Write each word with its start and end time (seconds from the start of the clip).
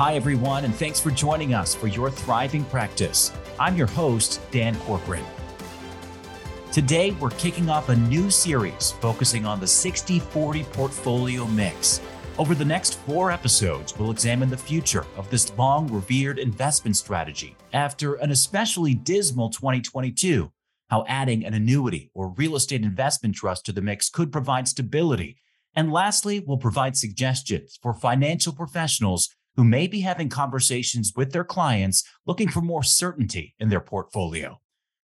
Hi, 0.00 0.14
everyone, 0.14 0.64
and 0.64 0.74
thanks 0.74 0.98
for 0.98 1.10
joining 1.10 1.52
us 1.52 1.74
for 1.74 1.86
your 1.86 2.10
thriving 2.10 2.64
practice. 2.64 3.34
I'm 3.58 3.76
your 3.76 3.86
host, 3.88 4.40
Dan 4.50 4.74
Corcoran. 4.76 5.26
Today, 6.72 7.10
we're 7.10 7.28
kicking 7.28 7.68
off 7.68 7.90
a 7.90 7.96
new 7.96 8.30
series 8.30 8.92
focusing 8.92 9.44
on 9.44 9.60
the 9.60 9.66
60 9.66 10.18
40 10.18 10.64
portfolio 10.64 11.46
mix. 11.48 12.00
Over 12.38 12.54
the 12.54 12.64
next 12.64 12.98
four 13.00 13.30
episodes, 13.30 13.94
we'll 13.98 14.10
examine 14.10 14.48
the 14.48 14.56
future 14.56 15.04
of 15.18 15.28
this 15.28 15.52
long 15.58 15.86
revered 15.92 16.38
investment 16.38 16.96
strategy 16.96 17.54
after 17.74 18.14
an 18.14 18.30
especially 18.30 18.94
dismal 18.94 19.50
2022, 19.50 20.50
how 20.88 21.04
adding 21.08 21.44
an 21.44 21.52
annuity 21.52 22.10
or 22.14 22.30
real 22.38 22.56
estate 22.56 22.84
investment 22.84 23.34
trust 23.34 23.66
to 23.66 23.72
the 23.72 23.82
mix 23.82 24.08
could 24.08 24.32
provide 24.32 24.66
stability. 24.66 25.36
And 25.74 25.92
lastly, 25.92 26.40
we'll 26.40 26.56
provide 26.56 26.96
suggestions 26.96 27.78
for 27.82 27.92
financial 27.92 28.54
professionals 28.54 29.28
who 29.60 29.64
may 29.64 29.86
be 29.86 30.00
having 30.00 30.30
conversations 30.30 31.12
with 31.14 31.32
their 31.32 31.44
clients 31.44 32.02
looking 32.24 32.48
for 32.48 32.62
more 32.62 32.82
certainty 32.82 33.54
in 33.60 33.68
their 33.68 33.78
portfolio. 33.78 34.58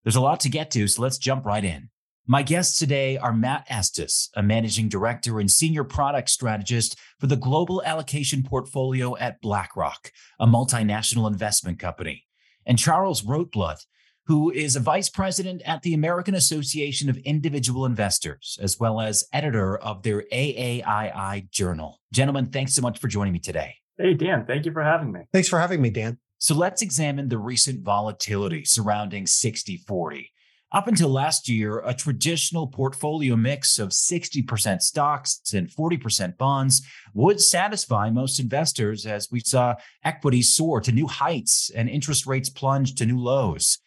There's 0.05 0.16
a 0.16 0.22
lot 0.22 0.40
to 0.40 0.50
get 0.50 0.72
to, 0.72 0.88
so 0.88 1.02
let's 1.02 1.18
jump 1.18 1.45
right 1.45 1.66
in. 1.66 1.90
My 2.26 2.41
guests 2.41 2.80
today 2.80 3.18
are 3.18 3.34
Matt 3.34 3.66
Estes, 3.68 4.30
a 4.34 4.41
managing 4.41 4.88
director 4.88 5.41
and 5.41 5.52
senior 5.52 5.84
product 5.84 6.30
strategist 6.30 6.98
for 7.20 7.28
the 7.28 7.36
global 7.36 7.84
allocation 7.84 8.44
portfolio 8.44 9.18
at 9.18 9.41
BlackRock, 9.41 10.14
a 10.40 10.48
multinational 10.48 11.30
investment 11.30 11.78
company, 11.78 12.23
and 12.66 12.80
Charles 12.80 13.23
Rotblut, 13.23 13.86
who 14.28 14.52
is 14.52 14.78
a 14.78 14.80
vice 14.80 15.09
president 15.09 15.64
at 15.66 15.81
the 15.81 15.94
American 15.94 16.34
Association 16.34 17.09
of 17.09 17.17
Individual 17.17 17.86
Investors, 17.86 18.58
as 18.62 18.80
well 18.80 19.02
as 19.02 19.28
editor 19.34 19.78
of 19.78 20.02
their 20.03 20.22
AAII 20.31 21.52
journal. 21.52 22.00
Gentlemen, 22.14 22.45
thanks 22.45 22.73
so 22.73 22.81
much 22.81 23.00
for 23.00 23.09
joining 23.09 23.33
me 23.33 23.39
today. 23.39 23.76
Hey, 23.98 24.14
Dan, 24.14 24.46
thank 24.46 24.66
you 24.66 24.74
for 24.74 24.84
having 24.84 25.12
me. 25.12 25.22
Thanks 25.32 25.48
for 25.48 25.60
having 25.60 25.82
me, 25.82 25.90
Dan. 25.90 26.18
So 26.38 26.54
let's 26.54 26.82
examine 26.82 27.30
the 27.30 27.38
recent 27.38 27.82
volatility 27.82 28.66
surrounding 28.66 29.26
60 29.26 29.78
40. 29.88 30.32
Up 30.74 30.88
until 30.90 31.08
last 31.08 31.48
year, 31.48 31.82
a 31.86 31.94
traditional 31.94 32.68
portfolio 32.68 33.38
mix 33.38 33.80
of 33.80 33.90
60% 33.90 34.82
stocks 34.82 35.54
and 35.54 35.70
40% 35.70 36.38
bonds 36.38 36.86
would 37.14 37.40
satisfy 37.40 38.10
most 38.10 38.40
investors 38.40 39.06
as 39.06 39.32
we 39.32 39.40
saw 39.40 39.76
equities 40.04 40.54
soar 40.54 40.82
to 40.82 40.92
new 40.92 41.08
heights 41.08 41.72
and 41.73 41.88
interest 41.88 42.28
rates 42.28 42.50
plunge 42.50 42.96
to 42.96 43.06
new 43.06 43.18
lows. 43.18 43.78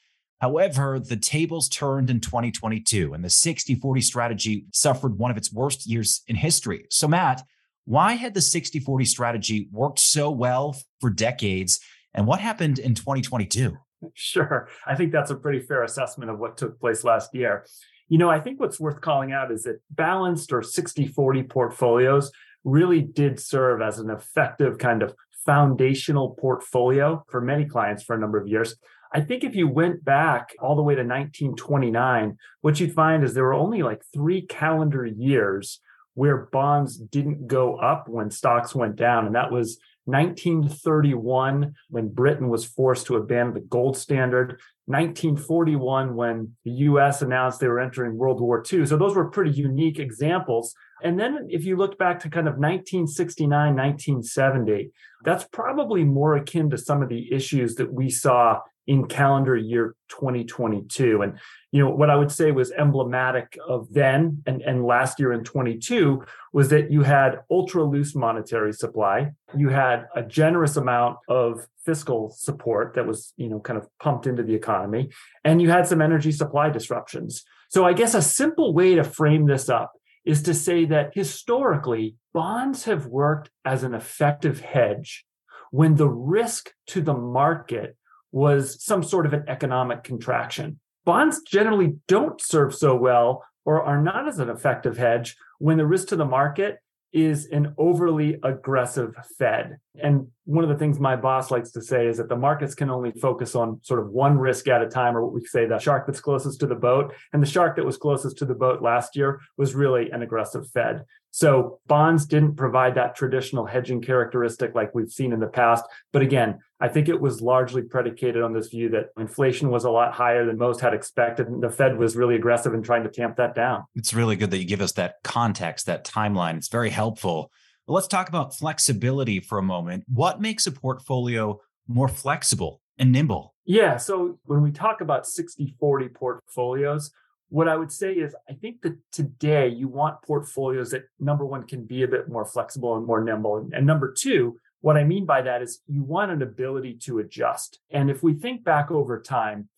However, 0.41 0.99
the 0.99 1.17
tables 1.17 1.69
turned 1.69 2.09
in 2.09 2.21
2022 2.21 3.13
and 3.13 3.23
the 3.23 3.29
60 3.29 3.75
40 3.75 4.01
strategy 4.01 4.65
suffered 4.73 5.19
one 5.19 5.31
of 5.31 5.37
its 5.37 5.53
worst 5.53 5.87
years 5.87 6.23
in 6.29 6.37
history. 6.37 6.87
So, 6.89 7.07
Matt, 7.09 7.43
why 7.89 8.13
had 8.13 8.35
the 8.35 8.43
60 8.43 8.81
40 8.81 9.05
strategy 9.07 9.69
worked 9.73 9.99
so 9.99 10.31
well 10.31 10.77
for 11.01 11.09
decades? 11.09 11.81
And 12.13 12.27
what 12.27 12.39
happened 12.39 12.79
in 12.79 12.95
2022? 12.95 13.79
Sure. 14.13 14.69
I 14.87 14.95
think 14.95 15.11
that's 15.11 15.31
a 15.31 15.35
pretty 15.35 15.61
fair 15.61 15.83
assessment 15.83 16.31
of 16.31 16.39
what 16.39 16.59
took 16.59 16.79
place 16.79 17.03
last 17.03 17.35
year. 17.35 17.65
You 18.09 18.19
know, 18.19 18.29
I 18.29 18.41
think 18.41 18.61
what's 18.61 18.79
worth 18.79 19.01
calling 19.01 19.33
out 19.33 19.51
is 19.51 19.63
that 19.63 19.81
balanced 19.91 20.53
or 20.53 20.63
60 20.63 21.07
40 21.07 21.43
portfolios 21.45 22.31
really 22.63 23.01
did 23.01 23.41
serve 23.41 23.81
as 23.81 23.99
an 23.99 24.11
effective 24.11 24.77
kind 24.77 25.03
of 25.03 25.15
foundational 25.47 26.37
portfolio 26.39 27.25
for 27.31 27.41
many 27.41 27.65
clients 27.65 28.03
for 28.03 28.15
a 28.15 28.21
number 28.21 28.39
of 28.39 28.47
years. 28.47 28.77
I 29.15 29.23
think 29.23 29.45
if 29.45 29.55
you 29.55 29.67
went 29.67 30.05
back 30.05 30.51
all 30.61 30.77
the 30.77 30.83
way 30.83 30.95
to 30.95 31.01
1929, 31.01 32.37
what 32.61 32.79
you'd 32.81 32.93
find 32.93 33.25
is 33.25 33.33
there 33.33 33.45
were 33.45 33.55
only 33.55 33.83
like 33.83 34.03
three 34.13 34.43
calendar 34.43 35.07
years 35.07 35.81
where 36.19 36.49
bonds 36.51 36.97
didn't 36.97 37.47
go 37.47 37.77
up 37.77 38.09
when 38.09 38.29
stocks 38.29 38.75
went 38.75 38.97
down. 38.97 39.25
And 39.25 39.37
that 39.37 39.53
was 39.53 39.79
1931, 40.07 41.75
when 41.91 42.09
Britain 42.09 42.49
was 42.49 42.65
forced 42.65 43.07
to 43.07 43.15
abandon 43.15 43.55
the 43.55 43.61
gold 43.61 43.97
standard, 43.97 44.59
1941, 44.87 46.17
when 46.17 46.57
the 46.65 46.73
US 46.73 47.23
announced 47.23 47.61
they 47.61 47.69
were 47.69 47.79
entering 47.79 48.17
World 48.17 48.41
War 48.41 48.65
II. 48.69 48.85
So 48.85 48.97
those 48.97 49.15
were 49.15 49.31
pretty 49.31 49.53
unique 49.53 50.01
examples. 50.01 50.75
And 51.05 51.21
then 51.21 51.47
if 51.51 51.65
you 51.65 51.77
look 51.77 51.97
back 51.99 52.19
to 52.21 52.29
kind 52.29 52.49
of 52.49 52.55
1969, 52.55 53.49
1970, 53.77 54.91
that's 55.25 55.45
probably 55.45 56.03
more 56.03 56.35
akin 56.35 56.69
to 56.71 56.79
some 56.79 57.01
of 57.01 57.09
the 57.09 57.33
issues 57.33 57.77
that 57.77 57.93
we 57.93 58.11
saw 58.11 58.59
in 58.89 59.07
calendar 59.07 59.55
year 59.55 59.95
2022. 60.09 61.21
And 61.21 61.39
you 61.71 61.85
know 61.85 61.91
what 61.91 62.09
I 62.09 62.17
would 62.17 62.33
say 62.33 62.51
was 62.51 62.73
emblematic 62.73 63.59
of 63.69 63.87
then 63.93 64.43
and, 64.47 64.63
and 64.63 64.85
last 64.85 65.21
year 65.21 65.33
in 65.33 65.45
22 65.45 66.25
was 66.55 66.71
that 66.71 66.91
you 66.91 67.03
had 67.03 67.41
ultra 67.51 67.85
loose 67.85 68.15
monetary 68.15 68.73
supply, 68.73 69.31
you 69.55 69.69
had 69.69 70.07
a 70.17 70.23
generous 70.23 70.77
amount 70.77 71.19
of 71.29 71.67
fiscal 71.85 72.31
support 72.31 72.95
that 72.95 73.07
was 73.07 73.35
you 73.37 73.49
know 73.49 73.61
kind 73.61 73.79
of 73.79 73.87
pumped 74.01 74.27
into 74.27 74.43
the 74.43 74.55
economy, 74.55 75.11
and 75.45 75.61
you 75.61 75.71
had 75.71 75.87
some 75.87 76.01
energy 76.01 76.33
supply 76.33 76.71
disruptions. 76.71 77.45
So 77.69 77.85
I 77.85 77.93
guess 77.93 78.15
a 78.15 78.23
simple 78.23 78.73
way 78.73 78.95
to 78.95 79.05
frame 79.05 79.47
this 79.47 79.69
up 79.69 79.93
is 80.25 80.43
to 80.43 80.55
say 80.55 80.87
that 80.87 81.11
historically 81.15 82.17
bonds 82.33 82.85
have 82.85 83.07
worked 83.07 83.51
as 83.67 83.83
an 83.83 83.95
effective 83.95 84.61
hedge 84.61 85.27
when 85.71 85.97
the 85.97 86.09
risk 86.09 86.71
to 86.87 87.03
the 87.03 87.15
market 87.15 87.95
was 88.39 88.83
some 88.83 89.03
sort 89.03 89.27
of 89.27 89.33
an 89.33 89.45
economic 89.49 90.05
contraction. 90.05 90.79
Bonds 91.05 91.43
generally 91.43 91.97
don't 92.07 92.41
serve 92.41 92.73
so 92.75 92.95
well 92.95 93.45
or 93.65 93.83
are 93.83 94.01
not 94.01 94.29
as 94.29 94.39
an 94.39 94.49
effective 94.49 94.97
hedge 94.97 95.37
when 95.59 95.77
the 95.77 95.87
risk 95.87 96.09
to 96.09 96.17
the 96.17 96.25
market 96.25 96.79
is 97.13 97.47
an 97.47 97.75
overly 97.79 98.39
aggressive 98.43 99.15
Fed. 99.39 99.79
And 100.01 100.29
one 100.45 100.63
of 100.63 100.71
the 100.71 100.77
things 100.77 101.01
my 101.01 101.17
boss 101.17 101.51
likes 101.51 101.73
to 101.73 101.81
say 101.81 102.07
is 102.07 102.19
that 102.19 102.29
the 102.29 102.37
markets 102.37 102.75
can 102.75 102.91
only 102.91 103.13
focus 103.13 103.57
on 103.57 103.81
sort 103.83 104.01
of 104.01 104.11
one 104.11 104.39
risk 104.39 104.69
at 104.69 104.83
a 104.83 104.89
time, 104.89 105.17
or 105.17 105.25
what 105.25 105.33
we 105.33 105.45
say 105.45 105.67
the 105.67 105.79
shark 105.79 106.07
that's 106.07 106.21
closest 106.21 106.61
to 106.61 106.67
the 106.67 106.75
boat. 106.75 107.15
And 107.33 107.43
the 107.43 107.47
shark 107.47 107.77
that 107.77 107.87
was 107.87 107.97
closest 107.97 108.37
to 108.39 108.45
the 108.45 108.55
boat 108.55 108.83
last 108.83 109.17
year 109.17 109.41
was 109.57 109.75
really 109.75 110.11
an 110.11 110.23
aggressive 110.23 110.69
Fed. 110.71 111.05
So 111.39 111.79
bonds 111.87 112.27
didn't 112.27 112.57
provide 112.57 112.97
that 112.97 113.15
traditional 113.15 113.65
hedging 113.65 114.03
characteristic 114.03 114.75
like 114.75 114.93
we've 114.93 115.09
seen 115.09 115.33
in 115.33 115.39
the 115.39 115.47
past. 115.47 115.85
But 116.13 116.21
again, 116.21 116.59
I 116.81 116.89
think 116.89 117.09
it 117.09 117.21
was 117.21 117.41
largely 117.41 117.83
predicated 117.83 118.43
on 118.43 118.53
this 118.53 118.71
view 118.71 118.89
that 118.89 119.11
inflation 119.17 119.71
was 119.71 119.85
a 119.85 119.91
lot 119.91 120.13
higher 120.13 120.45
than 120.45 120.59
most 120.59 120.81
had 120.81 120.95
expected. 120.95 121.47
And 121.47 121.63
the 121.63 121.71
Fed 121.71 121.97
was 121.97 122.17
really 122.17 122.35
aggressive 122.35 122.75
in 122.75 122.83
trying 122.83 123.05
to 123.05 123.09
tamp 123.09 123.37
that 123.37 123.55
down. 123.55 123.85
It's 123.95 124.13
really 124.13 124.35
good 124.35 124.51
that 124.51 124.59
you 124.59 124.65
give 124.65 124.81
us 124.81 124.91
that 124.95 125.15
context, 125.23 125.87
that 125.87 126.05
timeline. 126.05 126.57
It's 126.57 126.67
very 126.67 126.91
helpful. 126.91 127.53
But 127.87 127.93
let's 127.93 128.09
talk 128.09 128.29
about 128.29 128.57
flexibility 128.57 129.39
for 129.39 129.59
a 129.59 129.63
moment. 129.63 130.07
What 130.13 130.41
makes 130.41 130.67
a 130.67 130.73
portfolio 130.73 131.61
more 131.87 132.09
flexible 132.09 132.81
and 132.99 133.13
nimble? 133.13 133.55
Yeah. 133.65 133.97
So 133.97 134.41
when 134.47 134.61
we 134.61 134.73
talk 134.73 135.01
about 135.01 135.25
60 135.25 135.77
40 135.79 136.09
portfolios, 136.09 137.13
what 137.51 137.69
I 137.69 137.77
would 137.77 137.93
say 137.93 138.13
is 138.13 138.35
I 138.49 138.53
think 138.55 138.83
that 138.83 138.97
today 139.11 139.69
you 139.69 139.89
want 139.89 140.23
portfolios 140.23 140.91
that 140.91 141.05
number 141.19 141.45
one 141.45 141.65
can 141.65 141.85
be 141.85 142.03
a 142.03 142.09
bit 142.09 142.29
more 142.29 142.45
flexible 142.45 142.97
and 142.97 143.07
more 143.07 143.23
nimble. 143.23 143.57
And, 143.57 143.73
and, 143.73 143.87
number 143.87 144.13
two, 144.13 144.59
what 144.81 144.97
I 144.97 145.05
mean 145.05 145.25
by 145.25 145.43
that 145.43 145.63
is 145.63 145.81
you 145.87 146.03
want 146.03 146.31
an 146.31 146.43
ability 146.43 146.99
to 147.05 147.19
adjust. 147.19 147.81
And 147.91 148.11
if 148.11 148.23
we 148.23 148.35
think 148.35 148.65
back 148.65 148.91
over 148.91 149.21
time, 149.21 149.69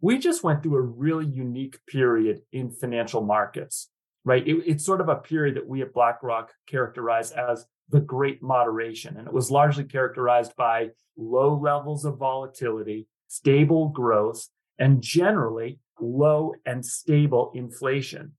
we 0.00 0.18
just 0.18 0.42
went 0.42 0.62
through 0.62 0.76
a 0.76 0.82
really 0.82 1.26
unique 1.26 1.78
period 1.86 2.42
in 2.52 2.70
financial 2.70 3.22
markets, 3.22 3.90
right? 4.24 4.46
It, 4.46 4.62
it's 4.66 4.84
sort 4.84 5.00
of 5.00 5.08
a 5.08 5.16
period 5.16 5.56
that 5.56 5.68
we 5.68 5.82
at 5.82 5.94
BlackRock 5.94 6.52
characterize 6.66 7.30
as 7.32 7.66
the 7.90 8.00
great 8.00 8.42
moderation. 8.42 9.16
And 9.16 9.26
it 9.26 9.32
was 9.32 9.50
largely 9.50 9.84
characterized 9.84 10.56
by 10.56 10.90
low 11.16 11.54
levels 11.54 12.04
of 12.04 12.18
volatility, 12.18 13.06
stable 13.28 13.88
growth, 13.88 14.48
and 14.78 15.02
generally 15.02 15.78
low 16.00 16.54
and 16.66 16.84
stable 16.84 17.52
inflation. 17.54 18.32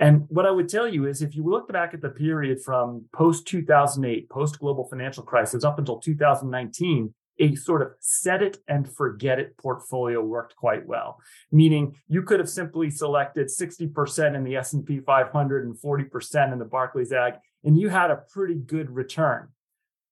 And 0.00 0.26
what 0.28 0.46
I 0.46 0.50
would 0.50 0.68
tell 0.68 0.88
you 0.88 1.06
is 1.06 1.22
if 1.22 1.36
you 1.36 1.44
look 1.44 1.72
back 1.72 1.94
at 1.94 2.02
the 2.02 2.10
period 2.10 2.62
from 2.62 3.04
post 3.12 3.46
2008, 3.46 4.28
post 4.28 4.58
global 4.58 4.88
financial 4.88 5.22
crisis 5.22 5.64
up 5.64 5.78
until 5.78 5.98
2019, 5.98 7.14
a 7.40 7.54
sort 7.56 7.82
of 7.82 7.88
set 8.00 8.42
it 8.42 8.58
and 8.68 8.88
forget 8.88 9.38
it 9.38 9.56
portfolio 9.56 10.22
worked 10.22 10.54
quite 10.56 10.86
well 10.86 11.18
meaning 11.50 11.96
you 12.08 12.22
could 12.22 12.38
have 12.38 12.48
simply 12.48 12.90
selected 12.90 13.48
60% 13.48 14.36
in 14.36 14.44
the 14.44 14.56
S&P 14.56 15.00
500 15.00 15.64
and 15.66 15.76
40% 15.76 16.52
in 16.52 16.58
the 16.58 16.64
Barclays 16.64 17.12
Ag 17.12 17.34
and 17.64 17.78
you 17.78 17.88
had 17.88 18.10
a 18.10 18.22
pretty 18.32 18.54
good 18.54 18.90
return 18.90 19.48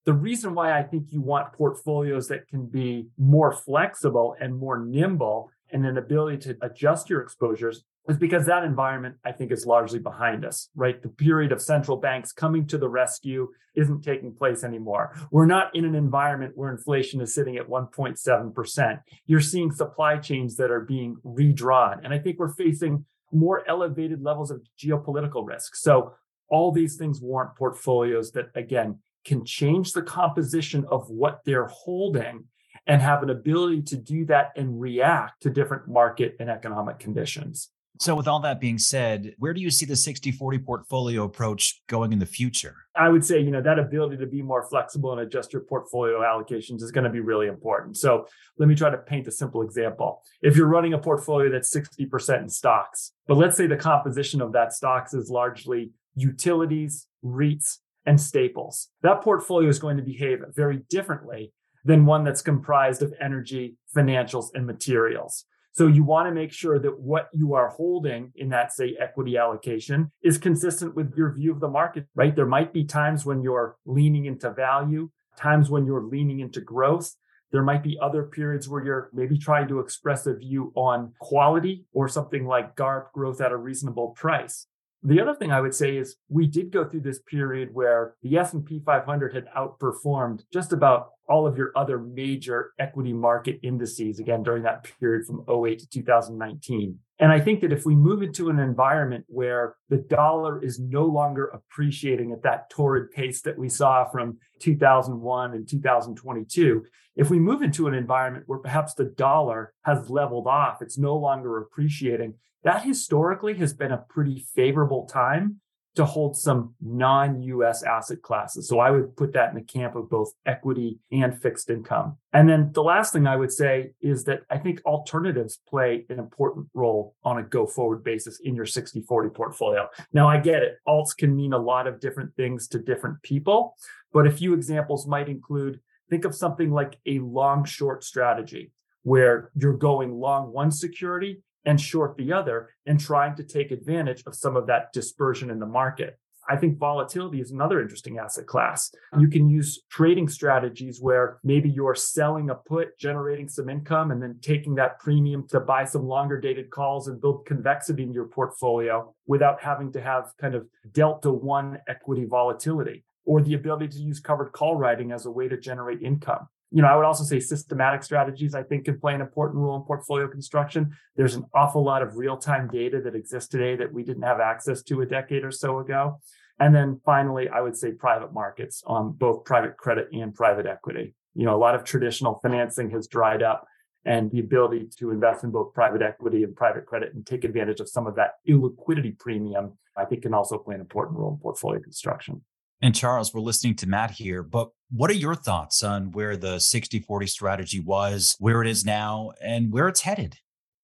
the 0.05 0.13
reason 0.13 0.55
why 0.55 0.77
I 0.77 0.83
think 0.83 1.13
you 1.13 1.21
want 1.21 1.53
portfolios 1.53 2.27
that 2.29 2.49
can 2.49 2.67
be 2.67 3.07
more 3.17 3.53
flexible 3.53 4.35
and 4.41 4.57
more 4.57 4.85
nimble 4.85 5.52
and 5.73 5.87
an 5.87 5.99
ability 5.99 6.39
to 6.39 6.57
adjust 6.63 7.11
your 7.11 7.21
exposures 7.23 7.85
is 8.09 8.17
because 8.17 8.47
that 8.47 8.65
environment, 8.65 9.17
I 9.25 9.33
think, 9.33 9.53
is 9.53 9.65
largely 9.65 9.99
behind 9.99 10.45
us, 10.45 10.69
right? 10.75 11.01
The 11.01 11.09
period 11.09 11.53
of 11.53 11.63
central 11.63 11.97
banks 11.97 12.33
coming 12.33 12.67
to 12.67 12.79
the 12.79 12.89
rescue 12.89 13.49
isn't 13.77 14.03
taking 14.03 14.35
place 14.35 14.65
anymore. 14.65 15.15
We're 15.31 15.47
not 15.47 15.75
in 15.75 15.85
an 15.85 15.95
environment 15.95 16.53
where 16.57 16.71
inflation 16.71 17.21
is 17.21 17.35
sitting 17.35 17.57
at 17.57 17.69
1.7%. 17.69 19.01
You're 19.27 19.41
seeing 19.41 19.71
supply 19.71 20.19
chains 20.19 20.57
that 20.57 20.71
are 20.71 20.81
being 20.81 21.17
redrawn. 21.23 22.01
And 22.05 22.13
I 22.13 22.19
think 22.19 22.39
we're 22.39 22.55
facing 22.55 23.05
more 23.33 23.63
elevated 23.69 24.21
levels 24.23 24.51
of 24.51 24.63
geopolitical 24.79 25.47
risk. 25.47 25.77
So 25.77 26.13
all 26.49 26.71
these 26.71 26.97
things 26.97 27.21
warrant 27.21 27.57
portfolios 27.57 28.33
that, 28.33 28.47
again, 28.55 28.99
can 29.25 29.45
change 29.45 29.93
the 29.93 30.03
composition 30.03 30.85
of 30.91 31.09
what 31.09 31.41
they're 31.45 31.69
holding 31.69 32.45
and 32.87 33.01
have 33.01 33.23
an 33.23 33.31
ability 33.31 33.83
to 33.83 33.97
do 33.97 34.25
that 34.27 34.53
and 34.57 34.81
react 34.81 35.43
to 35.43 35.51
different 35.51 35.89
market 35.89 36.37
and 36.41 36.51
economic 36.51 36.99
conditions. 36.99 37.71
So, 38.01 38.17
with 38.17 38.27
all 38.27 38.41
that 38.41 38.59
being 38.59 38.79
said, 38.79 39.35
where 39.39 39.53
do 39.53 39.61
you 39.61 39.71
see 39.71 39.87
the 39.87 39.95
60 39.95 40.33
40 40.33 40.59
portfolio 40.59 41.25
approach 41.25 41.83
going 41.89 42.13
in 42.13 42.19
the 42.19 42.27
future? 42.27 42.75
I 42.97 43.09
would 43.09 43.25
say, 43.25 43.39
you 43.41 43.51
know, 43.51 43.63
that 43.63 43.79
ability 43.79 44.17
to 44.17 44.27
be 44.27 44.43
more 44.43 44.65
flexible 44.69 45.13
and 45.13 45.21
adjust 45.21 45.53
your 45.53 45.63
portfolio 45.63 46.21
allocations 46.21 46.83
is 46.83 46.91
going 46.91 47.05
to 47.05 47.11
be 47.11 47.21
really 47.21 47.47
important. 47.47 47.97
So, 47.97 48.27
let 48.59 48.69
me 48.69 48.75
try 48.75 48.91
to 48.91 48.99
paint 48.99 49.29
a 49.29 49.31
simple 49.31 49.63
example. 49.63 50.23
If 50.41 50.57
you're 50.57 50.67
running 50.67 50.95
a 50.95 50.99
portfolio 50.99 51.51
that's 51.51 51.73
60% 51.73 52.43
in 52.43 52.49
stocks, 52.49 53.13
but 53.29 53.37
let's 53.37 53.57
say 53.57 53.67
the 53.67 53.77
composition 53.77 54.41
of 54.41 54.53
that 54.53 54.73
stocks 54.73 55.15
is 55.15 55.31
largely 55.31 55.91
utilities, 56.17 57.07
REITs, 57.25 57.79
and 58.05 58.21
staples, 58.21 58.89
that 59.03 59.21
portfolio 59.21 59.69
is 59.69 59.79
going 59.79 59.97
to 59.97 60.03
behave 60.03 60.43
very 60.57 60.81
differently 60.91 61.53
than 61.85 62.07
one 62.07 62.25
that's 62.25 62.43
comprised 62.43 63.03
of 63.03 63.15
energy, 63.21 63.77
financials, 63.97 64.47
and 64.55 64.67
materials. 64.67 65.45
So 65.75 65.87
you 65.87 66.05
want 66.05 66.29
to 66.29 66.35
make 66.35 66.53
sure 66.53 66.79
that 66.79 67.01
what 67.01 67.29
you 67.33 67.55
are 67.55 67.69
holding 67.69 68.33
in 68.37 68.51
that, 68.51 68.73
say, 68.73 68.95
equity 69.01 69.39
allocation 69.39 70.13
is 70.23 70.37
consistent 70.37 70.95
with 70.95 71.15
your 71.17 71.33
view 71.33 71.51
of 71.51 71.61
the 71.61 71.69
market, 71.69 72.07
right? 72.15 72.37
There 72.37 72.47
might 72.47 72.75
be 72.75 72.85
times 72.85 73.25
when 73.25 73.41
you're 73.41 73.77
leaning 73.87 74.27
into 74.27 74.51
value, 74.51 75.11
times 75.37 75.71
when 75.71 75.87
you're 75.87 76.05
leaning 76.05 76.41
into 76.41 76.61
growth. 76.61 77.15
There 77.53 77.63
might 77.63 77.83
be 77.83 77.99
other 78.03 78.25
periods 78.25 78.69
where 78.69 78.85
you're 78.85 79.11
maybe 79.15 79.39
trying 79.39 79.69
to 79.69 79.81
express 79.81 80.27
a 80.27 80.35
view 80.35 80.73
on 80.75 81.15
quality 81.21 81.87
or 81.93 82.07
something 82.07 82.47
like 82.47 82.77
GARP 82.77 83.13
growth 83.13 83.41
at 83.41 83.53
a 83.53 83.57
reasonable 83.57 84.11
price. 84.11 84.67
The 85.05 85.21
other 85.21 85.35
thing 85.35 85.51
I 85.51 85.61
would 85.61 85.75
say 85.75 85.97
is 85.97 86.17
we 86.29 86.47
did 86.47 86.71
go 86.71 86.85
through 86.85 87.01
this 87.01 87.19
period 87.19 87.71
where 87.73 88.15
the 88.23 88.37
S&P 88.37 88.81
500 88.87 89.35
had 89.35 89.47
outperformed 89.57 90.43
just 90.53 90.73
about 90.73 91.09
all 91.29 91.45
of 91.45 91.57
your 91.57 91.73
other 91.75 91.99
major 91.99 92.73
equity 92.79 93.13
market 93.13 93.59
indices 93.65 94.21
again 94.21 94.45
during 94.45 94.63
that 94.63 94.89
period 95.01 95.27
from 95.27 95.45
08 95.49 95.81
to 95.81 95.89
2019. 95.89 96.99
And 97.23 97.31
I 97.31 97.39
think 97.39 97.61
that 97.61 97.73
if 97.73 97.87
we 97.87 97.95
move 97.95 98.21
into 98.21 98.51
an 98.51 98.59
environment 98.59 99.25
where 99.29 99.77
the 99.89 99.99
dollar 99.99 100.61
is 100.61 100.81
no 100.81 101.05
longer 101.05 101.47
appreciating 101.47 102.33
at 102.33 102.43
that 102.43 102.69
torrid 102.69 103.13
pace 103.13 103.43
that 103.43 103.57
we 103.57 103.69
saw 103.69 104.05
from 104.11 104.39
2001 104.59 105.53
and 105.53 105.69
2022, 105.69 106.85
if 107.15 107.31
we 107.31 107.39
move 107.39 107.63
into 107.63 107.87
an 107.87 107.95
environment 107.95 108.47
where 108.49 108.59
perhaps 108.59 108.95
the 108.95 109.05
dollar 109.05 109.73
has 109.85 110.11
leveled 110.11 110.49
off, 110.49 110.83
it's 110.83 110.99
no 110.99 111.17
longer 111.17 111.59
appreciating, 111.59 112.35
that 112.65 112.83
historically 112.83 113.55
has 113.55 113.73
been 113.73 113.93
a 113.93 114.05
pretty 114.09 114.45
favorable 114.57 115.07
time 115.07 115.61
to 115.95 116.05
hold 116.05 116.37
some 116.37 116.75
non 116.81 117.43
US 117.43 117.83
asset 117.83 118.23
classes. 118.23 118.69
So 118.69 118.79
I 118.79 118.91
would 118.91 119.17
put 119.17 119.33
that 119.35 119.51
in 119.51 119.57
the 119.57 119.63
camp 119.63 119.95
of 119.95 120.09
both 120.09 120.33
equity 120.47 120.99
and 121.11 121.41
fixed 121.41 121.69
income. 121.69 122.17
And 122.33 122.49
then 122.49 122.71
the 122.73 122.83
last 122.83 123.13
thing 123.13 123.27
I 123.27 123.37
would 123.37 123.53
say 123.53 123.93
is 124.01 124.25
that 124.25 124.41
I 124.51 124.59
think 124.59 124.81
alternatives 124.87 125.61
play 125.69 126.07
an 126.09 126.19
important 126.19 126.69
role 126.73 127.15
on 127.25 127.39
a 127.39 127.43
go 127.43 127.67
forward 127.67 128.03
basis 128.03 128.41
in 128.41 128.55
your 128.55 128.67
60 128.67 129.03
40 129.03 129.31
portfolio. 129.31 129.89
Now, 130.13 130.29
I 130.29 130.39
get 130.39 130.63
it, 130.63 130.79
alts 130.89 131.17
can 131.17 131.37
mean 131.37 131.53
a 131.53 131.59
lot 131.59 131.87
of 131.87 132.01
different 132.01 132.35
things 132.37 132.69
to 132.69 132.79
different 132.79 133.23
people, 133.23 133.77
but 134.13 134.27
a 134.27 134.31
few 134.31 134.55
examples 134.55 135.07
might 135.07 135.29
include 135.29 135.81
think 136.09 136.25
of 136.25 136.35
something 136.35 136.71
like 136.71 136.99
a 137.07 137.19
long 137.21 137.65
short 137.65 138.05
strategy 138.05 138.71
where 139.03 139.51
you're 139.55 139.77
going 139.77 140.13
long 140.13 140.53
one 140.53 140.71
security 140.71 141.43
and 141.65 141.81
short 141.81 142.17
the 142.17 142.33
other 142.33 142.71
and 142.87 142.99
trying 142.99 143.37
to 143.37 143.45
take 143.45 143.71
advantage 143.71 144.23
of 144.27 144.35
some 144.35 144.57
of 144.57 144.67
that 144.67 144.93
dispersion 144.93 145.51
in 145.51 145.59
the 145.59 145.67
market. 145.67 146.19
I 146.49 146.57
think 146.57 146.79
volatility 146.79 147.41
is 147.41 147.53
another 147.53 147.81
interesting 147.81 148.19
asset 148.19 148.47
class. 148.47 148.93
You 149.17 149.29
can 149.29 149.49
use 149.49 149.83
trading 149.91 150.29
strategies 150.29 151.01
where 151.01 151.39
maybe 151.45 151.71
you're 151.71 151.95
selling 151.95 152.51
a 152.51 152.57
put, 152.57 152.99
generating 152.99 153.49
some 153.49 153.69
income, 153.69 154.11
and 154.11 154.21
then 154.21 154.39
taking 154.43 154.75
that 154.75 154.99
premium 154.99 155.47
to 155.49 155.61
buy 155.61 155.85
some 155.85 156.05
longer 156.05 156.41
dated 156.41 156.71
calls 156.71 157.07
and 157.07 157.21
build 157.21 157.47
convexity 157.47 158.03
in 158.03 158.13
your 158.13 158.27
portfolio 158.27 159.15
without 159.27 159.63
having 159.63 159.93
to 159.93 160.01
have 160.01 160.33
kind 160.41 160.57
of 160.57 160.67
delta 160.93 161.33
one 161.33 161.79
equity 161.87 162.25
volatility 162.25 163.05
or 163.25 163.41
the 163.41 163.55
ability 163.55 163.87
to 163.87 163.99
use 163.99 164.19
covered 164.19 164.51
call 164.51 164.75
writing 164.75 165.13
as 165.13 165.27
a 165.27 165.31
way 165.31 165.47
to 165.47 165.57
generate 165.57 166.03
income 166.03 166.49
you 166.73 166.81
know, 166.81 166.89
I 166.89 166.97
would 166.97 167.05
also 167.05 167.25
say 167.25 167.39
systematic 167.39 168.03
strategies, 168.03 168.55
I 168.55 168.63
think, 168.63 168.87
can 168.87 168.99
play 168.99 169.15
an 169.15 169.21
important 169.21 169.59
role 169.59 169.77
in 169.77 169.83
portfolio 169.83 170.27
construction. 170.27 170.97
There's 171.17 171.35
an 171.35 171.45
awful 171.55 171.85
lot 171.85 172.03
of 172.03 172.17
real 172.17 172.37
time 172.37 172.69
data 172.69 173.01
that 173.03 173.15
exists 173.15 173.49
today 173.49 173.77
that 173.77 173.93
we 173.93 174.03
didn't 174.03 174.23
have 174.23 174.41
access 174.41 174.83
to 174.85 175.03
a 175.03 175.07
decade 175.07 175.45
or 175.45 175.51
so 175.51 175.81
ago. 175.81 176.21
And 176.59 176.75
then 176.75 177.01
finally, 177.05 177.49
I 177.49 177.61
would 177.61 177.77
say 177.77 177.93
private 177.93 178.33
markets 178.33 178.83
on 178.87 179.13
both 179.13 179.45
private 179.45 179.77
credit 179.77 180.09
and 180.13 180.35
private 180.35 180.67
equity. 180.67 181.15
You 181.35 181.45
know, 181.45 181.55
a 181.55 181.59
lot 181.59 181.75
of 181.75 181.85
traditional 181.85 182.39
financing 182.43 182.91
has 182.91 183.07
dried 183.07 183.43
up, 183.43 183.67
and 184.05 184.31
the 184.31 184.41
ability 184.41 184.89
to 184.99 185.11
invest 185.11 185.45
in 185.45 185.51
both 185.51 185.75
private 185.75 186.03
equity 186.03 186.43
and 186.43 186.57
private 186.57 186.87
credit 186.87 187.15
and 187.15 187.25
take 187.25 187.45
advantage 187.45 187.81
of 187.81 187.89
some 187.89 188.07
of 188.07 188.17
that 188.17 188.33
illiquidity 188.49 189.17
premium, 189.19 189.79
I 189.97 190.05
think, 190.05 190.23
can 190.23 190.35
also 190.35 190.59
play 190.59 190.75
an 190.75 190.81
important 190.81 191.19
role 191.19 191.33
in 191.33 191.39
portfolio 191.39 191.81
construction. 191.81 192.43
And 192.85 192.97
Charles, 192.97 193.33
we're 193.33 193.41
listening 193.41 193.77
to 193.77 193.89
Matt 193.89 194.11
here, 194.11 194.43
but 194.43 194.71
what 194.91 195.09
are 195.09 195.15
your 195.15 195.37
thoughts 195.37 195.85
on 195.85 196.11
where 196.11 196.37
the 196.37 196.59
60 196.59 196.99
40 196.99 197.27
strategy 197.29 197.79
was, 197.79 198.35
where 198.41 198.61
it 198.61 198.69
is 198.69 198.85
now, 198.85 199.31
and 199.41 199.73
where 199.73 199.87
it's 199.87 200.01
headed? 200.01 200.39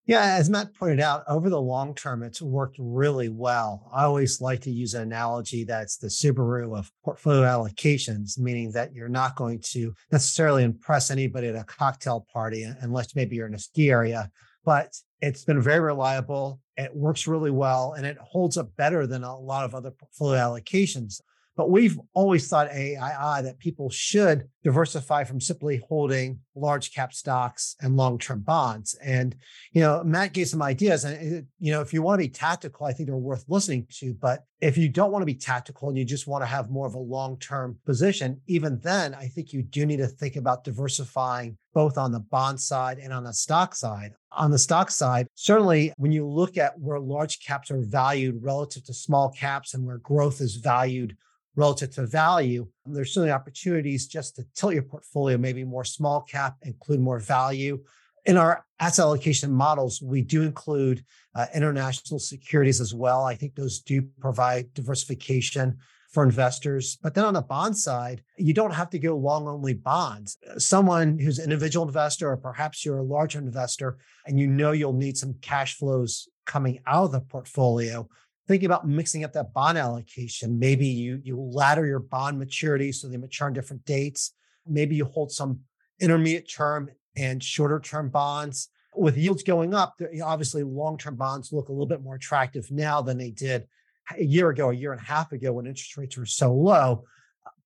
Yeah, 0.06 0.36
as 0.36 0.48
Matt 0.48 0.74
pointed 0.74 1.00
out, 1.00 1.24
over 1.28 1.50
the 1.50 1.60
long 1.60 1.96
term, 1.96 2.22
it's 2.22 2.40
worked 2.40 2.76
really 2.78 3.28
well. 3.28 3.90
I 3.92 4.04
always 4.04 4.40
like 4.40 4.60
to 4.60 4.70
use 4.70 4.94
an 4.94 5.02
analogy 5.02 5.64
that's 5.64 5.96
the 5.96 6.06
Subaru 6.06 6.78
of 6.78 6.90
portfolio 7.04 7.42
allocations, 7.42 8.38
meaning 8.38 8.70
that 8.72 8.94
you're 8.94 9.08
not 9.08 9.34
going 9.34 9.60
to 9.72 9.92
necessarily 10.12 10.62
impress 10.62 11.10
anybody 11.10 11.48
at 11.48 11.56
a 11.56 11.64
cocktail 11.64 12.26
party 12.32 12.62
unless 12.62 13.16
maybe 13.16 13.34
you're 13.34 13.48
in 13.48 13.54
a 13.54 13.58
ski 13.58 13.90
area, 13.90 14.30
but 14.64 14.94
it's 15.20 15.44
been 15.44 15.60
very 15.60 15.80
reliable. 15.80 16.60
It 16.76 16.94
works 16.94 17.26
really 17.26 17.50
well 17.50 17.94
and 17.94 18.06
it 18.06 18.18
holds 18.18 18.56
up 18.56 18.74
better 18.76 19.04
than 19.04 19.24
a 19.24 19.36
lot 19.36 19.64
of 19.64 19.74
other 19.74 19.90
portfolio 19.90 20.38
allocations. 20.38 21.20
But 21.58 21.70
we've 21.70 21.98
always 22.14 22.46
thought 22.46 22.70
AII 22.70 23.42
that 23.42 23.58
people 23.58 23.90
should 23.90 24.48
diversify 24.62 25.24
from 25.24 25.40
simply 25.40 25.82
holding 25.88 26.38
large 26.54 26.94
cap 26.94 27.12
stocks 27.12 27.74
and 27.80 27.96
long 27.96 28.16
term 28.20 28.42
bonds. 28.42 28.94
And, 29.02 29.34
you 29.72 29.80
know, 29.80 30.04
Matt 30.04 30.34
gave 30.34 30.46
some 30.46 30.62
ideas. 30.62 31.02
And, 31.02 31.16
eh, 31.16 31.40
you 31.58 31.72
know, 31.72 31.80
if 31.80 31.92
you 31.92 32.00
want 32.00 32.20
to 32.20 32.24
be 32.24 32.30
tactical, 32.30 32.86
I 32.86 32.92
think 32.92 33.08
they're 33.08 33.16
worth 33.16 33.44
listening 33.48 33.88
to. 33.98 34.14
But 34.14 34.44
if 34.60 34.78
you 34.78 34.88
don't 34.88 35.10
want 35.10 35.22
to 35.22 35.26
be 35.26 35.34
tactical 35.34 35.88
and 35.88 35.98
you 35.98 36.04
just 36.04 36.28
want 36.28 36.42
to 36.42 36.46
have 36.46 36.70
more 36.70 36.86
of 36.86 36.94
a 36.94 37.00
long 37.00 37.36
term 37.40 37.76
position, 37.84 38.40
even 38.46 38.78
then, 38.78 39.12
I 39.12 39.26
think 39.26 39.52
you 39.52 39.64
do 39.64 39.84
need 39.84 39.96
to 39.96 40.06
think 40.06 40.36
about 40.36 40.62
diversifying 40.62 41.58
both 41.74 41.98
on 41.98 42.12
the 42.12 42.20
bond 42.20 42.60
side 42.60 42.98
and 42.98 43.12
on 43.12 43.24
the 43.24 43.32
stock 43.32 43.74
side. 43.74 44.12
On 44.30 44.52
the 44.52 44.58
stock 44.60 44.92
side, 44.92 45.26
certainly 45.34 45.92
when 45.96 46.12
you 46.12 46.24
look 46.24 46.56
at 46.56 46.78
where 46.78 47.00
large 47.00 47.40
caps 47.40 47.72
are 47.72 47.82
valued 47.82 48.44
relative 48.44 48.84
to 48.84 48.94
small 48.94 49.30
caps 49.30 49.74
and 49.74 49.84
where 49.84 49.98
growth 49.98 50.40
is 50.40 50.54
valued 50.54 51.16
relative 51.58 51.90
to 51.90 52.06
value, 52.06 52.68
there's 52.86 53.12
certainly 53.12 53.32
opportunities 53.32 54.06
just 54.06 54.36
to 54.36 54.46
tilt 54.54 54.74
your 54.74 54.84
portfolio, 54.84 55.36
maybe 55.36 55.64
more 55.64 55.84
small 55.84 56.22
cap, 56.22 56.56
include 56.62 57.00
more 57.00 57.18
value. 57.18 57.82
In 58.26 58.36
our 58.36 58.64
asset 58.78 59.02
allocation 59.02 59.50
models, 59.52 60.00
we 60.00 60.22
do 60.22 60.42
include 60.42 61.04
uh, 61.34 61.46
international 61.52 62.20
securities 62.20 62.80
as 62.80 62.94
well. 62.94 63.24
I 63.24 63.34
think 63.34 63.56
those 63.56 63.80
do 63.80 64.02
provide 64.20 64.72
diversification 64.72 65.78
for 66.12 66.22
investors. 66.22 66.96
But 67.02 67.14
then 67.14 67.24
on 67.24 67.34
the 67.34 67.42
bond 67.42 67.76
side, 67.76 68.22
you 68.36 68.54
don't 68.54 68.70
have 68.70 68.90
to 68.90 68.98
go 68.98 69.16
long 69.16 69.48
only 69.48 69.74
bonds. 69.74 70.38
Someone 70.58 71.18
who's 71.18 71.38
an 71.38 71.44
individual 71.44 71.86
investor, 71.86 72.30
or 72.30 72.36
perhaps 72.36 72.84
you're 72.84 72.98
a 72.98 73.02
larger 73.02 73.40
investor, 73.40 73.98
and 74.26 74.38
you 74.38 74.46
know 74.46 74.70
you'll 74.70 74.92
need 74.92 75.18
some 75.18 75.34
cash 75.42 75.76
flows 75.76 76.28
coming 76.46 76.78
out 76.86 77.06
of 77.06 77.12
the 77.12 77.20
portfolio, 77.20 78.08
thinking 78.48 78.66
about 78.66 78.88
mixing 78.88 79.22
up 79.22 79.34
that 79.34 79.52
bond 79.52 79.78
allocation. 79.78 80.58
Maybe 80.58 80.86
you 80.86 81.20
you 81.22 81.38
ladder 81.38 81.86
your 81.86 82.00
bond 82.00 82.38
maturity 82.38 82.90
so 82.90 83.06
they 83.06 83.18
mature 83.18 83.46
on 83.46 83.52
different 83.52 83.84
dates. 83.84 84.32
Maybe 84.66 84.96
you 84.96 85.04
hold 85.04 85.30
some 85.30 85.60
intermediate 86.00 86.50
term 86.50 86.90
and 87.16 87.42
shorter 87.42 87.78
term 87.78 88.08
bonds. 88.08 88.70
With 88.96 89.16
yields 89.16 89.42
going 89.42 89.74
up, 89.74 90.00
obviously 90.24 90.64
long 90.64 90.98
term 90.98 91.14
bonds 91.14 91.52
look 91.52 91.68
a 91.68 91.72
little 91.72 91.86
bit 91.86 92.02
more 92.02 92.16
attractive 92.16 92.70
now 92.70 93.02
than 93.02 93.18
they 93.18 93.30
did 93.30 93.68
a 94.16 94.24
year 94.24 94.48
ago, 94.48 94.70
a 94.70 94.74
year 94.74 94.92
and 94.92 95.00
a 95.00 95.04
half 95.04 95.30
ago 95.32 95.52
when 95.52 95.66
interest 95.66 95.96
rates 95.96 96.16
were 96.16 96.26
so 96.26 96.52
low. 96.52 97.04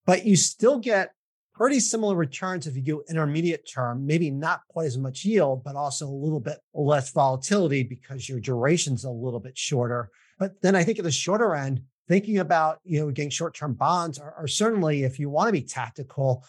But 0.04 0.26
you 0.26 0.36
still 0.36 0.78
get 0.78 1.12
pretty 1.54 1.78
similar 1.78 2.16
returns 2.16 2.66
if 2.66 2.74
you 2.76 2.82
go 2.82 3.02
intermediate 3.08 3.68
term, 3.72 4.04
maybe 4.04 4.30
not 4.30 4.62
quite 4.68 4.86
as 4.86 4.98
much 4.98 5.24
yield, 5.24 5.62
but 5.62 5.76
also 5.76 6.08
a 6.08 6.10
little 6.10 6.40
bit 6.40 6.58
less 6.74 7.12
volatility 7.12 7.82
because 7.82 8.28
your 8.28 8.40
duration's 8.40 9.04
a 9.04 9.10
little 9.10 9.40
bit 9.40 9.56
shorter. 9.56 10.10
But 10.38 10.60
then 10.62 10.74
I 10.74 10.84
think 10.84 10.98
at 10.98 11.04
the 11.04 11.10
shorter 11.10 11.54
end, 11.54 11.82
thinking 12.08 12.38
about 12.38 12.78
you 12.84 13.00
know 13.00 13.10
getting 13.10 13.30
short-term 13.30 13.74
bonds 13.74 14.18
are, 14.18 14.34
are 14.34 14.48
certainly 14.48 15.04
if 15.04 15.18
you 15.18 15.30
want 15.30 15.48
to 15.48 15.52
be 15.52 15.62
tactical. 15.62 16.44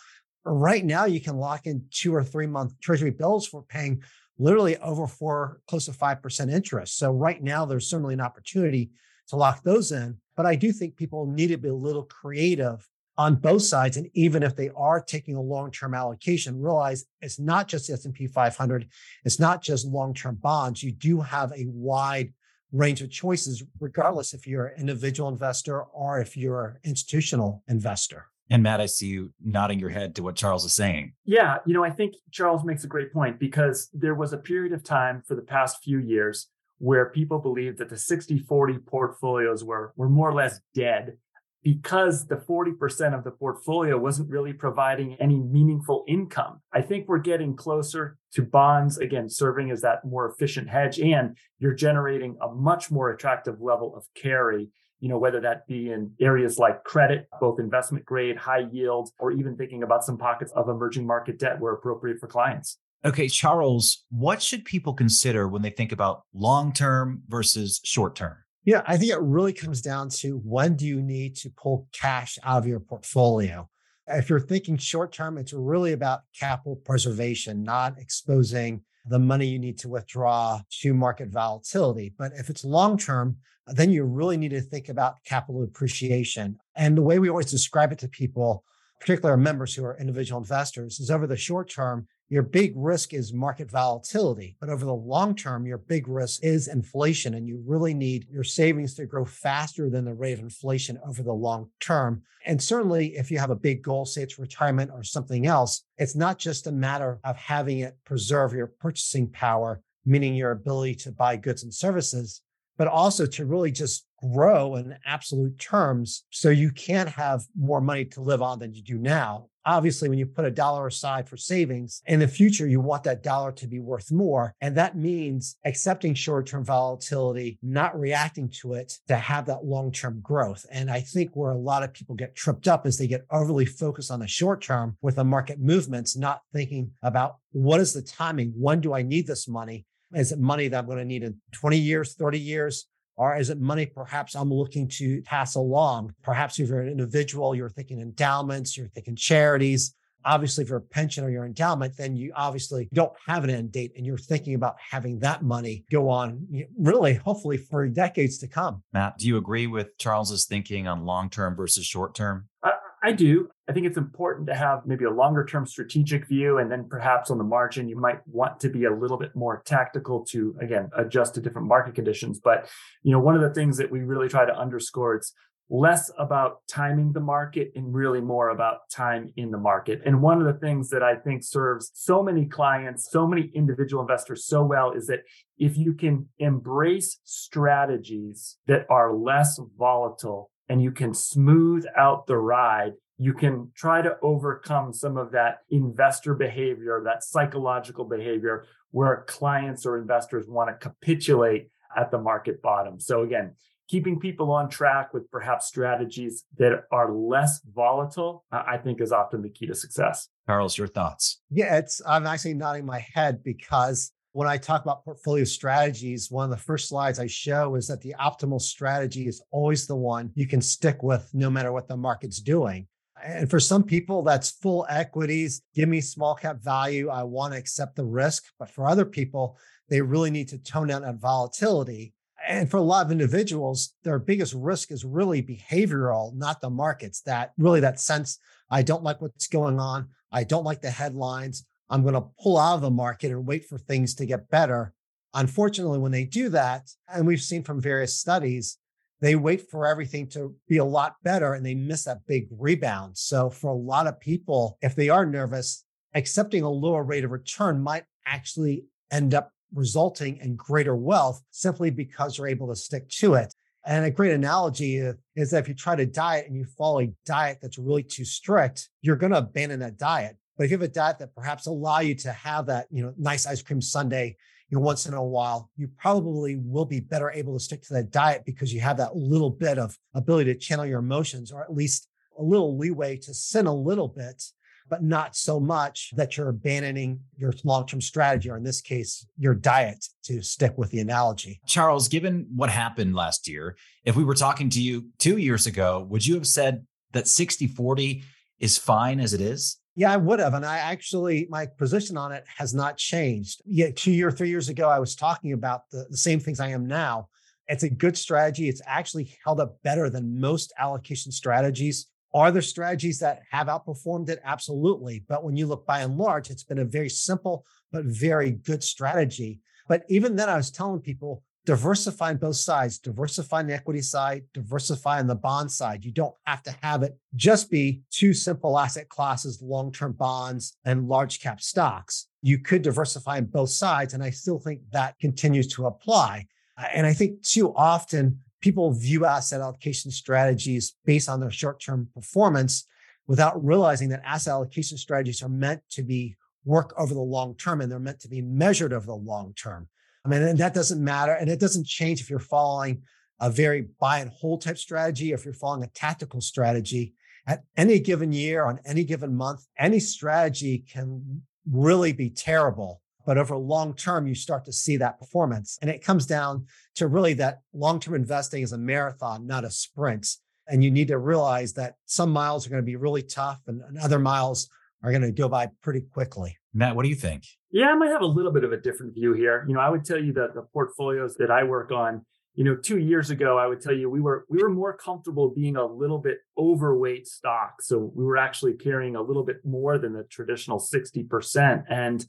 Right 0.46 0.84
now, 0.84 1.06
you 1.06 1.22
can 1.22 1.38
lock 1.38 1.68
in 1.68 1.86
two 1.90 2.14
or 2.14 2.24
three 2.24 2.48
month 2.48 2.80
treasury 2.82 3.12
bills 3.12 3.48
for 3.48 3.64
paying 3.64 4.04
literally 4.38 4.76
over 4.78 5.08
four, 5.08 5.62
close 5.68 5.86
to 5.86 5.94
five 5.94 6.22
percent 6.22 6.52
interest. 6.52 6.98
So 6.98 7.12
right 7.12 7.42
now, 7.42 7.66
there's 7.66 7.90
certainly 7.90 8.14
an 8.14 8.22
opportunity 8.22 8.92
to 9.30 9.36
lock 9.38 9.64
those 9.64 9.92
in. 9.92 10.18
But 10.36 10.46
I 10.46 10.56
do 10.56 10.72
think 10.72 10.98
people 10.98 11.26
need 11.28 11.48
to 11.48 11.58
be 11.58 11.70
a 11.70 11.74
little 11.74 12.04
creative 12.04 12.88
on 13.18 13.36
both 13.36 13.62
sides. 13.62 13.98
And 13.98 14.10
even 14.14 14.42
if 14.42 14.56
they 14.56 14.70
are 14.76 15.02
taking 15.02 15.36
a 15.36 15.42
long-term 15.42 15.94
allocation, 15.94 16.60
realize 16.60 17.06
it's 17.22 17.40
not 17.40 17.68
just 17.68 17.88
the 17.88 17.94
S&P 17.94 18.28
500. 18.28 18.88
It's 19.24 19.40
not 19.40 19.62
just 19.62 19.86
long-term 19.86 20.36
bonds. 20.36 20.82
You 20.82 20.92
do 20.92 21.22
have 21.22 21.52
a 21.52 21.66
wide 21.68 22.34
range 22.74 23.02
of 23.02 23.10
choices, 23.10 23.64
regardless 23.80 24.34
if 24.34 24.46
you're 24.46 24.66
an 24.66 24.82
individual 24.82 25.30
investor 25.30 25.82
or 25.82 26.20
if 26.20 26.36
you're 26.36 26.80
an 26.84 26.90
institutional 26.90 27.64
investor. 27.70 28.26
And 28.50 28.62
Matt, 28.62 28.82
I 28.82 28.88
see 28.88 29.08
you 29.08 29.32
nodding 29.44 29.80
your 29.80 29.90
head 29.90 30.16
to 30.16 30.24
what 30.24 30.36
Charles 30.36 30.66
is 30.66 30.74
saying. 30.74 31.14
Yeah, 31.24 31.60
you 31.66 31.74
know, 31.74 31.84
I 31.84 31.92
think 31.92 32.16
Charles 32.32 32.66
makes 32.66 32.84
a 32.84 32.88
great 32.88 33.14
point 33.14 33.40
because 33.40 33.90
there 33.94 34.16
was 34.16 34.34
a 34.34 34.38
period 34.38 34.74
of 34.74 34.84
time 34.84 35.24
for 35.26 35.36
the 35.36 35.42
past 35.42 35.82
few 35.82 36.00
years 36.00 36.50
where 36.80 37.10
people 37.10 37.40
believed 37.40 37.78
that 37.78 37.90
the 37.90 37.98
60 37.98 38.40
40 38.40 38.80
portfolios 38.80 39.64
were, 39.64 39.94
were 39.96 40.10
more 40.10 40.30
or 40.30 40.34
less 40.34 40.60
dead 40.76 41.18
because 41.64 42.28
the 42.28 42.36
40% 42.36 43.18
of 43.18 43.24
the 43.24 43.32
portfolio 43.32 43.98
wasn't 43.98 44.30
really 44.30 44.54
providing 44.54 45.16
any 45.20 45.40
meaningful 45.40 46.04
income. 46.08 46.62
I 46.74 46.82
think 46.82 47.08
we're 47.08 47.20
getting 47.20 47.56
closer 47.56 48.18
to 48.34 48.42
bonds, 48.42 48.98
again, 48.98 49.30
serving 49.30 49.72
as 49.72 49.82
that 49.82 50.04
more 50.06 50.30
efficient 50.30 50.70
hedge, 50.70 51.00
and 51.00 51.38
you're 51.60 51.74
generating 51.74 52.38
a 52.42 52.54
much 52.54 52.92
more 52.92 53.12
attractive 53.12 53.62
level 53.62 53.96
of 53.96 54.06
carry. 54.16 54.70
You 55.00 55.10
know, 55.10 55.18
whether 55.18 55.42
that 55.42 55.68
be 55.68 55.92
in 55.92 56.12
areas 56.22 56.58
like 56.58 56.86
credit, 56.86 57.28
both 57.42 57.60
investment 57.60 58.06
grade, 58.06 58.38
high 58.38 58.66
yield, 58.72 59.10
or 59.20 59.32
even 59.32 59.58
thinking 59.58 59.84
about 59.84 60.06
some 60.06 60.18
pockets 60.18 60.54
of 60.54 60.70
emerging 60.70 61.06
market 61.06 61.40
debt 61.40 61.60
where 61.60 61.74
appropriate 61.74 62.20
for 62.20 62.28
clients. 62.28 62.78
Okay, 63.06 63.28
Charles, 63.28 64.06
what 64.12 64.42
should 64.42 64.64
people 64.64 64.94
consider 64.94 65.46
when 65.50 65.62
they 65.62 65.72
think 65.72 65.92
about 65.92 66.24
long 66.34 66.72
term 66.72 67.24
versus 67.28 67.82
short 67.84 68.16
term? 68.16 68.38
Yeah, 68.66 68.82
I 68.86 68.96
think 68.96 69.12
it 69.12 69.20
really 69.20 69.52
comes 69.52 69.82
down 69.82 70.10
to 70.10 70.38
when 70.46 70.76
do 70.76 70.86
you 70.86 71.02
need 71.02 71.36
to 71.38 71.50
pull 71.50 71.88
cash 71.92 72.40
out 72.44 72.60
of 72.60 72.68
your 72.68 72.80
portfolio? 72.80 73.70
If 74.08 74.30
you're 74.30 74.40
thinking 74.40 74.78
short 74.78 75.12
term, 75.12 75.38
it's 75.38 75.54
really 75.54 75.92
about 75.92 76.22
capital 76.38 76.78
preservation, 76.78 77.64
not 77.64 78.00
exposing 78.00 78.82
the 79.06 79.20
money 79.20 79.48
you 79.48 79.60
need 79.60 79.78
to 79.80 79.90
withdraw 79.90 80.62
to 80.82 80.94
market 80.94 81.30
volatility. 81.30 82.14
But 82.18 82.32
if 82.36 82.50
it's 82.50 82.64
long 82.64 82.98
term, 82.98 83.38
then 83.68 83.92
you 83.92 84.06
really 84.06 84.38
need 84.38 84.52
to 84.52 84.62
think 84.62 84.88
about 84.88 85.24
capital 85.26 85.64
appreciation. 85.64 86.58
And 86.76 86.98
the 86.98 87.02
way 87.02 87.20
we 87.20 87.30
always 87.30 87.52
describe 87.52 87.92
it 87.92 88.00
to 88.00 88.08
people, 88.08 88.64
particularly 89.00 89.32
our 89.32 89.38
members 89.38 89.76
who 89.76 89.84
are 89.84 89.98
individual 89.98 90.40
investors, 90.40 91.02
is 91.02 91.12
over 91.12 91.28
the 91.28 91.38
short 91.38 91.70
term, 91.70 92.08
your 92.30 92.44
big 92.44 92.74
risk 92.76 93.14
is 93.14 93.34
market 93.34 93.70
volatility. 93.70 94.56
But 94.60 94.70
over 94.70 94.86
the 94.86 94.94
long 94.94 95.36
term, 95.36 95.66
your 95.66 95.78
big 95.78 96.08
risk 96.08 96.44
is 96.44 96.68
inflation. 96.68 97.36
And 97.36 97.48
you 97.48 97.62
really 97.66 97.94
need 97.94 98.28
your 98.30 98.44
savings 98.44 98.96
to 98.96 99.06
grow 99.06 99.26
faster 99.26 99.90
than 99.90 100.06
the 100.06 100.14
rate 100.14 100.34
of 100.34 100.40
inflation 100.40 101.00
over 101.06 101.22
the 101.22 101.34
long 101.34 101.70
term. 101.80 102.24
And 102.46 102.62
certainly, 102.62 103.16
if 103.16 103.32
you 103.32 103.40
have 103.40 103.52
a 103.52 103.56
big 103.56 103.84
goal, 103.84 104.06
say 104.06 104.24
it's 104.24 104.40
retirement 104.40 104.92
or 104.94 105.04
something 105.04 105.46
else, 105.46 105.84
it's 105.98 106.16
not 106.16 106.40
just 106.40 106.68
a 106.68 106.72
matter 106.72 107.20
of 107.24 107.38
having 107.38 107.80
it 107.80 107.98
preserve 108.06 108.54
your 108.54 108.68
purchasing 108.68 109.30
power, 109.30 109.82
meaning 110.06 110.36
your 110.36 110.52
ability 110.52 110.96
to 110.96 111.12
buy 111.12 111.38
goods 111.38 111.64
and 111.64 111.74
services, 111.74 112.42
but 112.78 112.88
also 112.88 113.26
to 113.26 113.46
really 113.46 113.72
just 113.72 114.08
grow 114.34 114.76
in 114.76 114.96
absolute 115.06 115.58
terms 115.60 116.26
so 116.32 116.50
you 116.50 116.72
can 116.72 117.08
have 117.08 117.44
more 117.56 117.82
money 117.82 118.06
to 118.06 118.22
live 118.22 118.42
on 118.42 118.60
than 118.60 118.74
you 118.74 118.82
do 118.82 118.98
now 118.98 119.48
obviously 119.66 120.10
when 120.10 120.20
you 120.20 120.26
put 120.26 120.46
a 120.46 120.52
dollar 120.52 120.88
aside 120.88 121.28
for 121.28 121.38
savings 121.38 122.02
in 122.08 122.20
the 122.20 122.28
future 122.28 122.68
you 122.68 122.80
want 122.80 123.04
that 123.04 123.24
dollar 123.24 123.52
to 123.52 123.68
be 123.68 123.80
worth 123.80 124.12
more 124.12 124.56
and 124.62 124.76
that 124.76 124.98
means 124.98 125.58
accepting 125.66 126.14
short-term 126.14 126.64
volatility 126.64 127.58
not 127.62 127.98
reacting 128.00 128.50
to 128.50 128.74
it 128.74 128.98
to 129.08 129.16
have 129.16 129.46
that 129.46 129.66
long-term 129.66 130.20
growth. 130.22 130.66
And 130.72 130.90
i 130.90 131.00
think 131.00 131.32
where 131.34 131.52
a 131.52 131.58
lot 131.58 131.84
of 131.84 131.94
people 131.94 132.16
get 132.16 132.36
tripped 132.36 132.68
up 132.68 132.86
is 132.86 132.98
they 132.98 133.08
get 133.08 133.26
overly 133.32 133.66
focused 133.66 134.12
on 134.12 134.20
the 134.20 134.28
short 134.28 134.62
term 134.62 134.98
with 135.02 135.16
the 135.16 135.24
market 135.24 135.60
movements 135.60 136.18
not 136.18 136.42
thinking 136.54 136.92
about 137.02 137.38
what 137.52 137.80
is 137.80 137.94
the 137.94 138.02
timing? 138.02 138.54
When 138.56 138.82
do 138.82 138.94
i 138.94 139.02
need 139.02 139.28
this 139.28 139.48
money? 139.48 139.86
Is 140.14 140.32
it 140.32 140.40
money 140.40 140.68
that 140.68 140.80
i'm 140.80 140.86
going 140.86 140.98
to 140.98 141.06
need 141.06 141.24
in 141.24 141.40
20 141.54 141.78
years 141.78 142.16
30 142.16 142.40
years 142.40 142.88
or 143.16 143.38
is 143.38 143.50
it 143.50 143.60
money 143.60 143.86
perhaps 143.86 144.36
I'm 144.36 144.52
looking 144.52 144.88
to 144.90 145.22
pass 145.24 145.56
along? 145.56 146.14
Perhaps 146.24 146.60
if 146.60 146.70
you're 146.70 146.82
an 146.82 146.90
individual, 146.90 147.56
you're 147.56 147.70
thinking 147.70 148.00
endowments, 148.00 148.78
you're 148.78 148.88
thinking 148.88 149.16
charities. 149.16 149.96
Obviously, 150.26 150.64
if 150.64 150.70
you're 150.70 150.78
a 150.78 150.82
pension 150.82 151.24
or 151.26 151.30
your 151.30 151.46
endowment, 151.46 151.98
then 151.98 152.16
you 152.16 152.32
obviously 152.36 152.88
don't 152.94 153.12
have 153.28 153.44
an 153.44 153.50
end 153.50 153.74
date 153.74 153.92
and 153.98 154.06
you're 154.06 154.18
thinking 154.18 154.56
about 154.56 154.76
having 154.80 155.20
that 155.20 155.44
money 155.44 155.84
go 155.92 156.10
on 156.10 156.48
really, 156.80 157.16
hopefully, 157.16 157.58
for 157.58 157.88
decades 157.90 158.38
to 158.38 158.48
come. 158.48 158.82
Matt, 158.94 159.18
do 159.18 159.28
you 159.28 159.36
agree 159.36 159.68
with 159.68 159.98
Charles's 159.98 160.46
thinking 160.46 160.88
on 160.88 161.06
long 161.06 161.30
term 161.30 161.58
versus 161.58 161.86
short 161.86 162.16
term? 162.16 162.48
I 162.64 162.72
do. 163.12 163.50
I 163.68 163.74
think 163.74 163.86
it's 163.86 163.98
important 163.98 164.48
to 164.48 164.56
have 164.56 164.86
maybe 164.86 165.06
a 165.06 165.12
longer 165.12 165.46
term 165.46 165.66
strategic 165.66 166.28
view. 166.28 166.58
And 166.58 166.72
then 166.72 166.88
perhaps 166.90 167.30
on 167.30 167.38
the 167.38 167.44
margin, 167.44 167.90
you 167.90 168.00
might 168.00 168.26
want 168.28 168.60
to 168.62 168.70
be 168.70 168.86
a 168.86 168.94
little 168.94 169.18
bit 169.18 169.36
more 169.36 169.62
tactical 169.66 170.26
to, 170.32 170.56
again, 170.62 170.90
adjust 170.98 171.36
to 171.36 171.42
different 171.42 171.68
market 171.68 171.96
conditions. 171.96 172.40
But, 172.44 172.70
you 173.04 173.12
know, 173.12 173.20
one 173.20 173.36
of 173.36 173.42
the 173.42 173.54
things 173.54 173.78
that 173.78 173.92
we 173.92 174.00
really 174.00 174.30
try 174.30 174.46
to 174.46 174.58
underscore, 174.58 175.16
it's 175.16 175.34
less 175.70 176.12
about 176.20 176.58
timing 176.68 177.14
the 177.14 177.20
market 177.20 177.72
and 177.76 177.94
really 177.94 178.22
more 178.22 178.50
about 178.50 178.90
time 178.92 179.32
in 179.38 179.50
the 179.50 179.58
market. 179.58 180.02
And 180.06 180.22
one 180.22 180.40
of 180.40 180.46
the 180.46 180.60
things 180.60 180.90
that 180.90 181.02
I 181.02 181.16
think 181.16 181.44
serves 181.44 181.90
so 181.94 182.22
many 182.22 182.46
clients, 182.46 183.10
so 183.10 183.26
many 183.26 183.50
individual 183.56 184.02
investors 184.02 184.46
so 184.46 184.64
well 184.64 184.92
is 184.92 185.08
that 185.08 185.22
if 185.58 185.78
you 185.78 185.94
can 185.94 186.28
embrace 186.38 187.20
strategies 187.24 188.58
that 188.68 188.86
are 188.90 189.16
less 189.16 189.60
volatile 189.78 190.52
and 190.70 190.82
you 190.82 190.92
can 190.92 191.14
smooth 191.14 191.86
out 191.96 192.28
the 192.28 192.38
ride, 192.38 192.94
you 193.18 193.34
can 193.34 193.72
try 193.76 194.02
to 194.02 194.18
overcome 194.22 194.94
some 194.94 195.18
of 195.18 195.32
that 195.32 195.60
investor 195.70 196.34
behavior, 196.34 197.02
that 197.06 197.24
psychological 197.24 198.06
behavior 198.06 198.66
where 198.92 199.24
clients 199.28 199.86
or 199.86 199.98
investors 199.98 200.48
want 200.48 200.70
to 200.70 200.76
capitulate 200.90 201.70
at 201.96 202.12
the 202.12 202.18
market 202.18 202.62
bottom. 202.62 203.00
So, 203.00 203.24
again, 203.24 203.54
keeping 203.88 204.20
people 204.20 204.52
on 204.52 204.70
track 204.70 205.14
with 205.14 205.30
perhaps 205.30 205.68
strategies 205.68 206.46
that 206.58 206.86
are 206.92 207.14
less 207.14 207.62
volatile, 207.76 208.46
I 208.52 208.78
think 208.78 209.02
is 209.02 209.12
often 209.12 209.42
the 209.42 209.50
key 209.50 209.68
to 209.68 209.76
success. 209.76 210.30
Charles, 210.48 210.78
your 210.78 210.88
thoughts? 210.88 211.42
Yeah, 211.50 211.78
it's 211.78 212.02
I'm 212.06 212.26
actually 212.26 212.56
nodding 212.56 212.86
my 212.86 213.06
head 213.14 213.44
because 213.44 214.12
when 214.34 214.48
I 214.48 214.58
talk 214.58 214.82
about 214.82 215.06
portfolio 215.06 215.44
strategies, 215.44 216.30
one 216.30 216.46
of 216.46 216.50
the 216.50 216.64
first 216.64 216.90
slides 216.90 217.20
I 217.20 217.28
show 217.28 217.76
is 217.76 217.88
that 217.88 218.02
the 218.02 218.16
optimal 218.20 218.60
strategy 218.60 219.28
is 219.28 219.42
always 219.52 219.86
the 219.86 219.96
one 219.96 220.32
you 220.36 220.48
can 220.48 220.62
stick 220.62 221.04
with 221.04 221.30
no 221.34 221.52
matter 221.52 221.72
what 221.72 221.88
the 221.88 221.96
market's 221.96 222.40
doing. 222.40 222.88
And 223.24 223.50
for 223.50 223.60
some 223.60 223.84
people, 223.84 224.24
that's 224.24 224.50
full 224.50 224.88
equities. 224.90 225.62
Give 225.76 225.88
me 225.88 226.02
small 226.02 226.34
cap 226.34 226.62
value. 226.62 227.10
I 227.10 227.24
want 227.24 227.54
to 227.54 227.60
accept 227.60 227.96
the 227.96 228.04
risk. 228.04 228.44
But 228.58 228.72
for 228.72 228.88
other 228.88 229.06
people, 229.06 229.58
they 229.88 230.02
really 230.02 230.32
need 230.32 230.50
to 230.50 230.58
tone 230.58 230.88
down 230.88 231.04
that 231.04 231.22
volatility. 231.22 232.14
And 232.46 232.70
for 232.70 232.78
a 232.78 232.82
lot 232.82 233.06
of 233.06 233.12
individuals, 233.12 233.94
their 234.04 234.20
biggest 234.20 234.54
risk 234.56 234.92
is 234.92 235.06
really 235.06 235.42
behavioral, 235.42 236.36
not 236.36 236.60
the 236.60 236.72
markets. 236.72 237.22
That 237.22 237.54
really 237.58 237.80
that 237.82 238.02
sense, 238.02 238.40
I 238.70 238.82
don't 238.82 239.04
like 239.04 239.22
what's 239.22 239.48
going 239.48 239.80
on. 239.80 240.10
I 240.32 240.44
don't 240.44 240.66
like 240.66 240.82
the 240.82 240.90
headlines. 240.90 241.66
I'm 241.90 242.02
going 242.02 242.16
to 242.16 242.28
pull 242.42 242.58
out 242.58 242.76
of 242.76 242.82
the 242.82 242.90
market 242.90 243.32
and 243.32 243.46
wait 243.46 243.66
for 243.66 243.78
things 243.78 244.16
to 244.16 244.26
get 244.26 244.50
better. 244.50 244.94
Unfortunately, 245.34 246.00
when 246.00 246.12
they 246.12 246.26
do 246.26 246.50
that, 246.50 246.90
and 247.08 247.26
we've 247.26 247.42
seen 247.42 247.64
from 247.64 247.82
various 247.82 248.18
studies, 248.18 248.78
they 249.22 249.36
wait 249.36 249.70
for 249.70 249.88
everything 249.88 250.28
to 250.28 250.56
be 250.68 250.78
a 250.78 250.86
lot 250.86 251.16
better 251.24 251.54
and 251.54 251.66
they 251.66 251.76
miss 251.76 252.04
that 252.04 252.26
big 252.28 252.48
rebound. 252.52 253.18
So, 253.18 253.50
for 253.50 253.72
a 253.72 253.76
lot 253.76 254.06
of 254.06 254.20
people, 254.20 254.78
if 254.82 254.96
they 254.96 255.10
are 255.10 255.26
nervous, 255.26 255.86
accepting 256.14 256.64
a 256.64 256.70
lower 256.70 257.04
rate 257.04 257.24
of 257.24 257.32
return 257.32 257.82
might 257.82 258.04
actually 258.26 258.86
end 259.12 259.34
up 259.34 259.52
resulting 259.74 260.38
in 260.38 260.56
greater 260.56 260.96
wealth 260.96 261.42
simply 261.52 261.90
because 261.90 262.38
you're 262.38 262.48
able 262.48 262.68
to 262.68 262.76
stick 262.76 263.10
to 263.10 263.36
it. 263.36 263.54
And 263.86 264.06
a 264.06 264.12
great 264.12 264.34
analogy 264.34 264.98
is 265.36 265.52
that 265.52 265.60
if 265.60 265.68
you 265.68 265.74
try 265.74 265.96
to 265.96 266.06
diet 266.06 266.48
and 266.48 266.56
you 266.56 266.66
follow 266.66 267.02
a 267.02 267.14
diet 267.26 267.60
that's 267.62 267.78
really 267.78 268.04
too 268.04 268.24
strict, 268.24 268.90
you're 269.02 269.18
going 269.18 269.34
to 269.34 269.40
abandon 269.40 269.80
that 269.82 269.98
diet. 269.98 270.38
But 270.58 270.66
if 270.66 270.72
you 270.72 270.78
have 270.78 270.84
a 270.84 270.88
diet 270.88 271.20
that 271.20 271.36
perhaps 271.36 271.66
allow 271.66 272.00
you 272.00 272.16
to 272.16 272.32
have 272.32 272.68
that, 272.68 272.88
you 272.92 273.04
know, 273.04 273.14
nice 273.18 273.48
ice 273.48 273.62
cream 273.62 273.82
sundae, 273.82 274.36
you 274.70 274.78
know, 274.78 274.82
once 274.82 275.06
in 275.06 275.14
a 275.14 275.24
while, 275.24 275.70
you 275.76 275.88
probably 275.98 276.56
will 276.56 276.86
be 276.86 277.00
better 277.00 277.32
able 277.32 277.54
to 277.54 277.64
stick 277.64 277.82
to 277.84 277.94
that 277.94 278.12
diet 278.12 278.44
because 278.46 278.74
you 278.74 278.82
have 278.82 278.98
that 278.98 279.16
little 279.16 279.50
bit 279.50 279.78
of 279.78 279.98
ability 280.14 280.54
to 280.54 280.60
channel 280.60 280.86
your 280.86 281.00
emotions, 281.00 281.52
or 281.52 281.62
at 281.62 281.74
least 281.74 282.08
a 282.38 282.44
little 282.44 282.78
leeway 282.78 283.18
to 283.18 283.34
sin 283.34 283.68
a 283.68 283.74
little 283.74 284.08
bit, 284.08 284.44
but 284.90 285.04
not 285.04 285.36
so 285.36 285.60
much 285.60 286.12
that 286.16 286.36
you're 286.38 286.50
abandoning 286.50 287.20
your 287.38 287.54
long-term 287.64 288.02
strategy, 288.02 288.50
or 288.50 288.58
in 288.58 288.64
this 288.64 288.82
case, 288.82 289.26
your 289.38 289.54
diet 289.54 290.06
to 290.24 290.42
stick 290.42 290.74
with 290.78 290.92
the 290.92 291.00
analogy. 291.00 291.60
Charles, 291.68 292.08
given 292.08 292.48
what 292.56 292.70
happened 292.70 293.16
last 293.16 293.48
year, 293.48 293.78
if 294.04 294.16
we 294.16 294.24
were 294.24 294.36
talking 294.36 294.70
to 294.72 294.82
you 294.82 295.08
two 295.20 295.38
years 295.38 295.68
ago, 295.68 296.06
would 296.10 296.26
you 296.26 296.36
have 296.36 296.48
said 296.48 296.86
that 297.12 297.28
60 297.28 297.68
40 297.68 298.24
is 298.60 298.78
fine 298.78 299.20
as 299.20 299.34
it 299.34 299.42
is? 299.42 299.78
Yeah, 299.96 300.12
I 300.12 300.18
would 300.18 300.40
have. 300.40 300.56
And 300.56 300.66
I 300.66 300.78
actually, 300.78 301.48
my 301.50 301.68
position 301.68 302.18
on 302.18 302.32
it 302.32 302.44
has 302.58 302.74
not 302.74 302.98
changed. 302.98 303.62
Yeah, 303.66 303.92
two 303.96 304.26
or 304.26 304.32
three 304.32 304.50
years 304.50 304.70
ago, 304.70 304.90
I 304.90 305.00
was 305.00 305.16
talking 305.16 305.54
about 305.54 305.90
the, 305.92 306.08
the 306.10 306.18
same 306.18 306.40
things 306.40 306.60
I 306.60 306.70
am 306.70 306.88
now. 306.88 307.30
It's 307.68 307.84
a 307.84 307.90
good 307.90 308.18
strategy. 308.18 308.68
It's 308.68 308.82
actually 308.88 309.38
held 309.46 309.60
up 309.60 309.82
better 309.84 310.10
than 310.10 310.40
most 310.40 310.74
allocation 310.80 311.32
strategies 311.32 312.08
Are 312.34 312.52
there 312.52 312.64
strategies 312.64 313.20
that 313.20 313.44
have 313.52 313.68
outperformed 313.68 314.30
it? 314.30 314.42
Absolutely. 314.44 315.24
But 315.28 315.44
when 315.44 315.56
you 315.56 315.68
look 315.68 315.86
by 315.86 316.00
and 316.02 316.18
large, 316.18 316.50
it's 316.50 316.64
been 316.64 316.80
a 316.80 316.86
very 316.86 317.10
simple 317.10 317.66
but 317.92 318.06
very 318.06 318.52
good 318.52 318.84
strategy. 318.84 319.62
But 319.88 320.04
even 320.10 320.36
then, 320.36 320.50
I 320.50 320.58
was 320.58 320.72
telling 320.72 321.02
people 321.02 321.44
diversify 321.66 322.32
on 322.32 322.38
both 322.38 322.58
sides, 322.58 323.00
diversify 323.00 323.60
on 323.60 323.68
the 323.68 323.74
equity 323.74 324.02
side, 324.02 324.44
diversify 324.54 325.20
on 325.20 325.28
the 325.28 325.36
bond 325.36 325.72
side. 325.72 326.04
You 326.04 326.12
don't 326.12 326.36
have 326.46 326.62
to 326.64 326.76
have 326.82 327.04
it 327.04 327.18
just 327.36 327.72
be 327.72 328.02
two 328.12 328.34
simple 328.34 328.78
asset 328.78 329.08
classes, 329.10 329.62
long 329.62 329.92
term 329.92 330.14
bonds 330.14 330.78
and 330.86 331.08
large 331.08 331.40
cap 331.40 331.62
stocks. 331.62 332.28
You 332.42 332.60
could 332.60 332.82
diversify 332.82 333.38
on 333.38 333.46
both 333.46 333.70
sides. 333.70 334.14
And 334.14 334.24
I 334.24 334.30
still 334.30 334.60
think 334.60 334.82
that 334.92 335.18
continues 335.20 335.68
to 335.76 335.86
apply. 335.86 336.48
And 336.94 337.06
I 337.06 337.14
think 337.14 337.42
too 337.44 337.74
often 337.76 338.40
people 338.60 338.92
view 338.92 339.26
asset 339.26 339.62
allocation 339.62 340.12
strategies 340.12 340.96
based 341.06 341.30
on 341.30 341.40
their 341.40 341.52
short 341.52 341.80
term 341.80 342.10
performance 342.14 342.88
without 343.28 343.64
realizing 343.64 344.10
that 344.10 344.22
asset 344.26 344.52
allocation 344.52 344.98
strategies 344.98 345.42
are 345.42 345.50
meant 345.50 345.82
to 345.92 346.04
be 346.04 346.36
work 346.66 346.94
over 346.98 347.14
the 347.14 347.20
long 347.20 347.56
term 347.56 347.82
and 347.82 347.92
they're 347.92 348.00
meant 348.00 348.20
to 348.22 348.30
be 348.30 348.42
measured 348.42 348.92
over 348.92 349.06
the 349.06 349.16
long 349.16 349.54
term. 349.54 349.88
I 350.26 350.30
mean, 350.30 350.42
and 350.42 350.58
that 350.60 350.74
doesn't 350.74 351.04
matter. 351.04 351.34
And 351.34 351.50
it 351.50 351.60
doesn't 351.60 351.86
change 351.86 352.22
if 352.22 352.30
you're 352.30 352.40
following 352.40 353.04
a 353.40 353.50
very 353.50 353.88
buy 354.00 354.20
and 354.20 354.32
hold 354.32 354.62
type 354.62 354.78
strategy, 354.78 355.34
or 355.34 355.36
if 355.36 355.46
you're 355.46 355.54
following 355.54 355.84
a 355.84 355.88
tactical 355.88 356.42
strategy. 356.42 357.14
At 357.46 357.64
any 357.76 358.00
given 358.00 358.32
year, 358.32 358.64
on 358.64 358.80
any 358.86 359.04
given 359.04 359.36
month, 359.36 359.66
any 359.78 360.00
strategy 360.00 360.86
can 360.90 361.42
really 361.70 362.14
be 362.14 362.30
terrible. 362.30 363.02
But 363.26 363.38
over 363.38 363.56
long 363.56 363.96
term, 363.96 364.28
you 364.28 364.36
start 364.36 364.66
to 364.66 364.74
see 364.74 364.98
that 364.98 365.20
performance. 365.20 365.78
And 365.82 365.90
it 365.90 366.04
comes 366.04 366.26
down 366.26 366.68
to 366.96 367.08
really 367.08 367.34
that 367.36 367.60
long 367.74 368.00
term 368.00 368.16
investing 368.16 368.64
is 368.64 368.72
a 368.72 368.78
marathon, 368.78 369.46
not 369.46 369.66
a 369.66 369.72
sprint. 369.72 370.28
And 370.68 370.84
you 370.84 370.92
need 370.92 371.10
to 371.10 371.18
realize 371.18 371.74
that 371.74 371.96
some 372.06 372.32
miles 372.32 372.66
are 372.66 372.70
going 372.70 372.82
to 372.82 372.86
be 372.86 372.96
really 372.96 373.24
tough 373.24 373.60
and, 373.68 373.82
and 373.82 373.98
other 373.98 374.20
miles 374.20 374.70
are 375.04 375.12
going 375.12 375.22
to 375.22 375.32
go 375.32 375.50
by 375.50 375.70
pretty 375.82 376.02
quickly. 376.02 376.58
Matt, 376.74 376.96
what 376.96 377.04
do 377.04 377.10
you 377.10 377.16
think? 377.16 377.44
Yeah, 377.74 377.88
I 377.88 377.96
might 377.96 378.12
have 378.12 378.22
a 378.22 378.28
little 378.28 378.52
bit 378.52 378.64
of 378.64 378.72
a 378.72 378.78
different 378.78 379.16
view 379.16 379.34
here. 379.34 379.66
You 379.68 379.74
know, 379.74 379.80
I 379.80 379.90
would 379.90 380.06
tell 380.06 380.24
you 380.24 380.32
that 380.34 380.54
the 380.54 380.62
portfolios 380.62 381.36
that 381.38 381.50
I 381.50 381.64
work 381.64 381.92
on, 381.92 382.24
you 382.54 382.64
know, 382.64 382.76
two 382.76 383.00
years 383.00 383.32
ago, 383.32 383.58
I 383.58 383.66
would 383.66 383.82
tell 383.82 383.96
you 383.96 384.12
we 384.12 384.22
were 384.22 384.46
we 384.48 384.62
were 384.62 384.70
more 384.70 384.96
comfortable 384.96 385.50
being 385.50 385.76
a 385.76 385.84
little 385.84 386.20
bit 386.20 386.38
overweight 386.56 387.28
stock. 387.28 387.82
So 387.82 388.12
we 388.14 388.24
were 388.24 388.38
actually 388.38 388.74
carrying 388.74 389.16
a 389.16 389.24
little 389.24 389.44
bit 389.44 389.66
more 389.66 389.98
than 389.98 390.14
the 390.14 390.24
traditional 390.26 390.80
60%. 390.80 391.86
And 391.90 392.24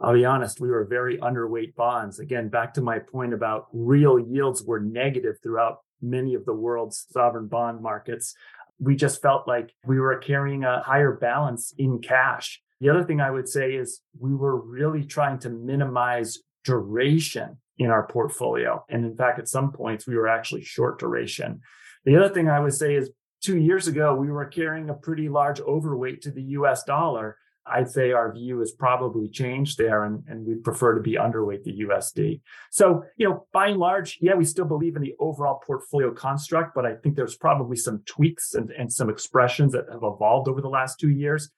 I'll 0.00 0.14
be 0.14 0.24
honest, 0.24 0.60
we 0.60 0.70
were 0.70 0.84
very 0.84 1.18
underweight 1.18 1.74
bonds. 1.74 2.20
Again, 2.20 2.48
back 2.48 2.72
to 2.74 2.80
my 2.80 3.00
point 3.00 3.34
about 3.34 3.66
real 3.72 4.20
yields 4.20 4.62
were 4.62 4.78
negative 4.78 5.38
throughout 5.42 5.78
many 6.00 6.34
of 6.34 6.44
the 6.44 6.54
world's 6.54 7.08
sovereign 7.10 7.48
bond 7.48 7.82
markets. 7.82 8.36
We 8.78 8.94
just 8.94 9.20
felt 9.20 9.48
like 9.48 9.74
we 9.84 9.98
were 9.98 10.16
carrying 10.18 10.62
a 10.62 10.80
higher 10.80 11.12
balance 11.12 11.74
in 11.76 11.98
cash. 11.98 12.62
The 12.80 12.88
other 12.88 13.04
thing 13.04 13.20
I 13.20 13.30
would 13.30 13.48
say 13.48 13.72
is 13.72 14.00
we 14.18 14.34
were 14.34 14.60
really 14.60 15.04
trying 15.04 15.38
to 15.40 15.50
minimize 15.50 16.38
duration 16.64 17.58
in 17.78 17.90
our 17.90 18.06
portfolio. 18.06 18.84
And 18.88 19.04
in 19.04 19.16
fact, 19.16 19.38
at 19.38 19.48
some 19.48 19.72
points, 19.72 20.06
we 20.06 20.16
were 20.16 20.28
actually 20.28 20.62
short 20.62 20.98
duration. 20.98 21.60
The 22.04 22.16
other 22.16 22.32
thing 22.32 22.48
I 22.48 22.60
would 22.60 22.74
say 22.74 22.94
is 22.94 23.10
two 23.42 23.58
years 23.58 23.86
ago, 23.86 24.14
we 24.14 24.30
were 24.30 24.46
carrying 24.46 24.90
a 24.90 24.94
pretty 24.94 25.28
large 25.28 25.60
overweight 25.60 26.22
to 26.22 26.30
the 26.30 26.42
US 26.42 26.84
dollar. 26.84 27.36
I'd 27.66 27.90
say 27.90 28.12
our 28.12 28.32
view 28.32 28.58
has 28.60 28.72
probably 28.72 29.28
changed 29.28 29.78
there 29.78 30.04
and, 30.04 30.24
and 30.26 30.46
we 30.46 30.56
prefer 30.56 30.94
to 30.94 31.02
be 31.02 31.14
underweight 31.14 31.62
the 31.62 31.80
USD. 31.80 32.40
So, 32.70 33.04
you 33.16 33.28
know, 33.28 33.46
by 33.52 33.68
and 33.68 33.78
large, 33.78 34.18
yeah, 34.20 34.34
we 34.34 34.44
still 34.44 34.64
believe 34.64 34.96
in 34.96 35.02
the 35.02 35.14
overall 35.20 35.60
portfolio 35.64 36.12
construct, 36.12 36.74
but 36.74 36.86
I 36.86 36.94
think 36.94 37.16
there's 37.16 37.36
probably 37.36 37.76
some 37.76 38.02
tweaks 38.06 38.54
and, 38.54 38.70
and 38.70 38.90
some 38.90 39.10
expressions 39.10 39.72
that 39.72 39.84
have 39.92 40.02
evolved 40.02 40.48
over 40.48 40.62
the 40.62 40.68
last 40.68 40.98
two 40.98 41.10
years 41.10 41.50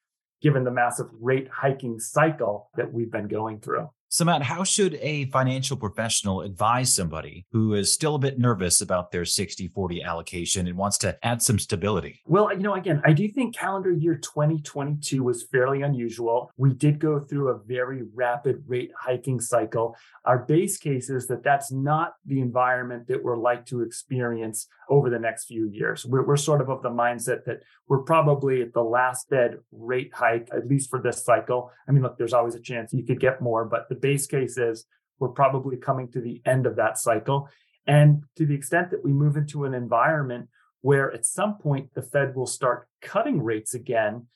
given 0.43 0.65
the 0.65 0.71
massive 0.71 1.07
rate 1.19 1.47
hiking 1.51 1.97
cycle 1.99 2.69
that 2.75 2.93
we've 2.93 3.11
been 3.11 3.29
going 3.29 3.59
through. 3.59 3.89
So, 4.13 4.25
Matt, 4.25 4.43
how 4.43 4.63
should 4.63 4.93
a 5.01 5.25
financial 5.31 5.75
professional 5.75 6.41
advise 6.41 6.93
somebody 6.93 7.47
who 7.51 7.73
is 7.73 7.91
still 7.91 8.13
a 8.13 8.19
bit 8.19 8.37
nervous 8.37 8.79
about 8.79 9.11
their 9.11 9.25
60 9.25 9.69
40 9.69 10.03
allocation 10.03 10.67
and 10.67 10.77
wants 10.77 10.99
to 10.99 11.17
add 11.25 11.41
some 11.41 11.57
stability? 11.57 12.21
Well, 12.27 12.53
you 12.53 12.59
know, 12.59 12.75
again, 12.75 13.01
I 13.03 13.13
do 13.13 13.27
think 13.27 13.55
calendar 13.55 13.91
year 13.91 14.13
2022 14.13 15.23
was 15.23 15.47
fairly 15.51 15.81
unusual. 15.81 16.51
We 16.57 16.75
did 16.75 16.99
go 16.99 17.21
through 17.21 17.47
a 17.49 17.57
very 17.57 18.03
rapid 18.13 18.63
rate 18.67 18.91
hiking 18.95 19.39
cycle. 19.39 19.95
Our 20.25 20.37
base 20.37 20.77
case 20.77 21.09
is 21.09 21.25
that 21.29 21.43
that's 21.43 21.71
not 21.71 22.13
the 22.23 22.39
environment 22.39 23.07
that 23.07 23.23
we're 23.23 23.39
like 23.39 23.65
to 23.67 23.81
experience 23.81 24.67
over 24.89 25.09
the 25.09 25.17
next 25.17 25.45
few 25.45 25.65
years. 25.65 26.05
We're, 26.05 26.23
we're 26.23 26.37
sort 26.37 26.61
of 26.61 26.69
of 26.69 26.83
the 26.83 26.89
mindset 26.89 27.45
that 27.45 27.61
we're 27.87 28.03
probably 28.03 28.61
at 28.61 28.73
the 28.73 28.83
last 28.83 29.27
Fed 29.29 29.57
rate 29.71 30.11
hike, 30.13 30.49
at 30.55 30.67
least 30.67 30.89
for 30.89 31.01
this 31.01 31.23
cycle. 31.23 31.71
I 31.87 31.91
mean, 31.91 32.03
look, 32.03 32.17
there's 32.17 32.33
always 32.33 32.53
a 32.55 32.59
chance 32.59 32.93
you 32.93 33.03
could 33.03 33.19
get 33.19 33.41
more, 33.41 33.65
but 33.65 33.89
the 33.89 33.95
base 34.03 34.27
case 34.27 34.57
is 34.57 34.85
we're 35.17 35.29
probably 35.29 35.77
coming 35.77 36.11
to 36.11 36.21
the 36.21 36.41
end 36.45 36.67
of 36.67 36.75
that 36.75 36.99
cycle. 36.99 37.49
And 37.87 38.23
to 38.35 38.45
the 38.45 38.53
extent 38.53 38.91
that 38.91 39.03
we 39.03 39.11
move 39.11 39.37
into 39.37 39.65
an 39.65 39.73
environment 39.73 40.49
where 40.81 41.11
at 41.11 41.25
some 41.25 41.57
point 41.57 41.93
the 41.95 42.01
Fed 42.01 42.35
will 42.35 42.45
start 42.45 42.87
cutting 43.01 43.41
rates 43.41 43.73
again, 43.73 44.27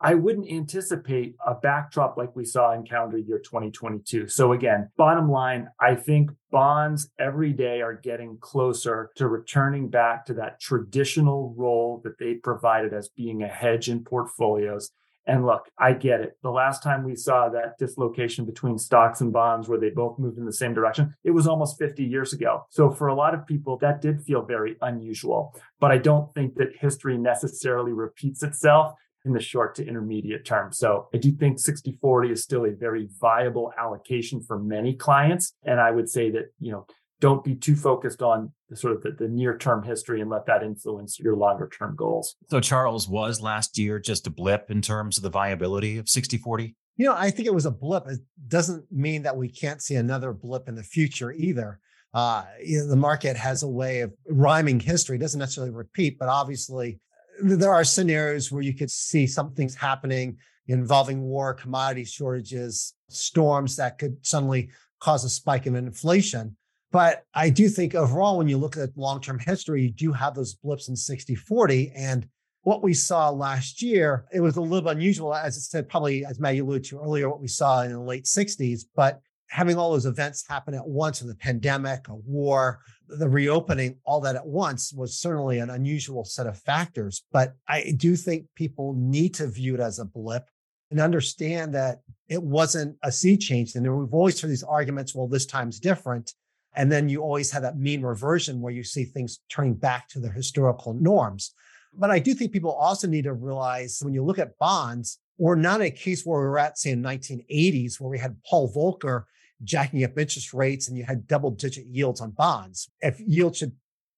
I 0.00 0.14
wouldn't 0.14 0.50
anticipate 0.50 1.34
a 1.46 1.54
backdrop 1.54 2.18
like 2.18 2.36
we 2.36 2.44
saw 2.44 2.72
in 2.72 2.82
calendar 2.82 3.16
year 3.16 3.38
2022. 3.38 4.28
So, 4.28 4.52
again, 4.52 4.90
bottom 4.98 5.30
line, 5.30 5.68
I 5.80 5.94
think 5.94 6.30
bonds 6.50 7.08
every 7.18 7.52
day 7.52 7.80
are 7.80 7.94
getting 7.94 8.36
closer 8.38 9.10
to 9.16 9.28
returning 9.28 9.88
back 9.88 10.26
to 10.26 10.34
that 10.34 10.60
traditional 10.60 11.54
role 11.56 12.02
that 12.04 12.18
they 12.18 12.34
provided 12.34 12.92
as 12.92 13.08
being 13.08 13.42
a 13.42 13.48
hedge 13.48 13.88
in 13.88 14.04
portfolios. 14.04 14.90
And 15.26 15.46
look, 15.46 15.70
I 15.78 15.92
get 15.92 16.20
it. 16.20 16.36
The 16.42 16.50
last 16.50 16.82
time 16.82 17.04
we 17.04 17.16
saw 17.16 17.48
that 17.48 17.78
dislocation 17.78 18.44
between 18.44 18.78
stocks 18.78 19.20
and 19.20 19.32
bonds 19.32 19.68
where 19.68 19.78
they 19.78 19.90
both 19.90 20.18
moved 20.18 20.38
in 20.38 20.44
the 20.44 20.52
same 20.52 20.74
direction, 20.74 21.14
it 21.24 21.30
was 21.30 21.46
almost 21.46 21.78
50 21.78 22.04
years 22.04 22.32
ago. 22.32 22.66
So 22.70 22.90
for 22.90 23.08
a 23.08 23.14
lot 23.14 23.34
of 23.34 23.46
people, 23.46 23.78
that 23.78 24.02
did 24.02 24.22
feel 24.22 24.42
very 24.42 24.76
unusual. 24.82 25.54
But 25.80 25.92
I 25.92 25.98
don't 25.98 26.32
think 26.34 26.56
that 26.56 26.76
history 26.78 27.16
necessarily 27.16 27.92
repeats 27.92 28.42
itself 28.42 28.94
in 29.24 29.32
the 29.32 29.40
short 29.40 29.74
to 29.76 29.86
intermediate 29.86 30.44
term. 30.44 30.72
So 30.72 31.08
I 31.14 31.18
do 31.18 31.32
think 31.32 31.58
60 31.58 31.98
40 32.00 32.30
is 32.30 32.42
still 32.42 32.66
a 32.66 32.72
very 32.72 33.08
viable 33.20 33.72
allocation 33.78 34.42
for 34.42 34.58
many 34.58 34.94
clients. 34.94 35.54
And 35.64 35.80
I 35.80 35.90
would 35.90 36.10
say 36.10 36.30
that, 36.32 36.52
you 36.60 36.72
know, 36.72 36.86
don't 37.24 37.42
be 37.42 37.54
too 37.54 37.74
focused 37.74 38.20
on 38.20 38.52
the 38.68 38.76
sort 38.76 38.94
of 38.94 39.02
the, 39.02 39.12
the 39.12 39.26
near 39.26 39.56
term 39.56 39.82
history 39.82 40.20
and 40.20 40.28
let 40.28 40.44
that 40.44 40.62
influence 40.62 41.18
your 41.18 41.34
longer 41.34 41.66
term 41.66 41.96
goals. 41.96 42.36
So, 42.50 42.60
Charles, 42.60 43.08
was 43.08 43.40
last 43.40 43.78
year 43.78 43.98
just 43.98 44.26
a 44.26 44.30
blip 44.30 44.70
in 44.70 44.82
terms 44.82 45.16
of 45.16 45.22
the 45.22 45.30
viability 45.30 45.96
of 45.96 46.06
60 46.06 46.36
40? 46.36 46.76
You 46.96 47.06
know, 47.06 47.14
I 47.16 47.30
think 47.30 47.48
it 47.48 47.54
was 47.54 47.64
a 47.64 47.70
blip. 47.70 48.06
It 48.08 48.20
doesn't 48.46 48.84
mean 48.92 49.22
that 49.22 49.38
we 49.38 49.48
can't 49.48 49.80
see 49.80 49.94
another 49.94 50.34
blip 50.34 50.68
in 50.68 50.74
the 50.74 50.82
future 50.82 51.32
either. 51.32 51.80
Uh, 52.12 52.44
you 52.62 52.76
know, 52.76 52.88
the 52.88 52.94
market 52.94 53.38
has 53.38 53.62
a 53.62 53.68
way 53.68 54.00
of 54.00 54.12
rhyming 54.28 54.78
history. 54.78 55.16
It 55.16 55.20
doesn't 55.20 55.40
necessarily 55.40 55.72
repeat, 55.72 56.18
but 56.18 56.28
obviously 56.28 57.00
there 57.42 57.72
are 57.72 57.84
scenarios 57.84 58.52
where 58.52 58.62
you 58.62 58.74
could 58.74 58.90
see 58.90 59.26
something's 59.26 59.74
happening 59.74 60.36
involving 60.66 61.22
war, 61.22 61.54
commodity 61.54 62.04
shortages, 62.04 62.92
storms 63.08 63.76
that 63.76 63.96
could 63.96 64.18
suddenly 64.26 64.68
cause 65.00 65.24
a 65.24 65.30
spike 65.30 65.66
in 65.66 65.74
inflation. 65.74 66.56
But 66.94 67.24
I 67.34 67.50
do 67.50 67.68
think 67.68 67.96
overall, 67.96 68.38
when 68.38 68.46
you 68.46 68.56
look 68.56 68.76
at 68.76 68.96
long 68.96 69.20
term 69.20 69.40
history, 69.40 69.82
you 69.82 69.90
do 69.90 70.12
have 70.12 70.36
those 70.36 70.54
blips 70.54 70.88
in 70.88 70.94
60 70.94 71.34
40. 71.34 71.90
And 71.96 72.28
what 72.62 72.84
we 72.84 72.94
saw 72.94 73.30
last 73.30 73.82
year, 73.82 74.26
it 74.32 74.38
was 74.38 74.56
a 74.56 74.60
little 74.60 74.90
unusual, 74.90 75.34
as 75.34 75.56
I 75.56 75.58
said, 75.58 75.88
probably 75.88 76.24
as 76.24 76.38
Matt 76.38 76.56
alluded 76.56 76.84
to 76.84 77.00
earlier, 77.00 77.28
what 77.28 77.40
we 77.40 77.48
saw 77.48 77.82
in 77.82 77.90
the 77.90 78.00
late 78.00 78.26
60s. 78.26 78.82
But 78.94 79.18
having 79.48 79.76
all 79.76 79.90
those 79.90 80.06
events 80.06 80.46
happen 80.48 80.72
at 80.72 80.86
once 80.86 81.20
in 81.20 81.26
the 81.26 81.34
pandemic, 81.34 82.06
a 82.06 82.14
war, 82.14 82.78
the 83.08 83.28
reopening, 83.28 83.96
all 84.06 84.20
that 84.20 84.36
at 84.36 84.46
once 84.46 84.92
was 84.92 85.18
certainly 85.18 85.58
an 85.58 85.70
unusual 85.70 86.24
set 86.24 86.46
of 86.46 86.60
factors. 86.60 87.24
But 87.32 87.54
I 87.66 87.92
do 87.96 88.14
think 88.14 88.46
people 88.54 88.94
need 88.96 89.34
to 89.34 89.48
view 89.48 89.74
it 89.74 89.80
as 89.80 89.98
a 89.98 90.04
blip 90.04 90.44
and 90.92 91.00
understand 91.00 91.74
that 91.74 92.02
it 92.28 92.40
wasn't 92.40 92.98
a 93.02 93.10
sea 93.10 93.36
change. 93.36 93.74
And 93.74 93.82
we've 93.98 94.14
always 94.14 94.40
heard 94.40 94.52
these 94.52 94.62
arguments, 94.62 95.12
well, 95.12 95.26
this 95.26 95.44
time's 95.44 95.80
different. 95.80 96.32
And 96.76 96.90
then 96.90 97.08
you 97.08 97.22
always 97.22 97.50
have 97.52 97.62
that 97.62 97.78
mean 97.78 98.02
reversion 98.02 98.60
where 98.60 98.72
you 98.72 98.82
see 98.82 99.04
things 99.04 99.40
turning 99.48 99.74
back 99.74 100.08
to 100.08 100.20
their 100.20 100.32
historical 100.32 100.94
norms. 100.94 101.54
But 101.96 102.10
I 102.10 102.18
do 102.18 102.34
think 102.34 102.52
people 102.52 102.72
also 102.72 103.06
need 103.06 103.24
to 103.24 103.32
realize 103.32 104.00
when 104.02 104.14
you 104.14 104.24
look 104.24 104.38
at 104.38 104.58
bonds, 104.58 105.18
we're 105.38 105.54
not 105.54 105.80
in 105.80 105.86
a 105.86 105.90
case 105.90 106.24
where 106.24 106.40
we 106.40 106.46
were 106.46 106.58
at, 106.58 106.78
say, 106.78 106.90
in 106.90 107.02
1980s, 107.02 108.00
where 108.00 108.10
we 108.10 108.18
had 108.18 108.36
Paul 108.48 108.72
Volcker 108.72 109.24
jacking 109.62 110.04
up 110.04 110.18
interest 110.18 110.52
rates 110.52 110.88
and 110.88 110.98
you 110.98 111.04
had 111.04 111.26
double 111.26 111.50
digit 111.50 111.86
yields 111.86 112.20
on 112.20 112.32
bonds. 112.32 112.88
If 113.00 113.20
yields 113.20 113.58
should 113.58 113.72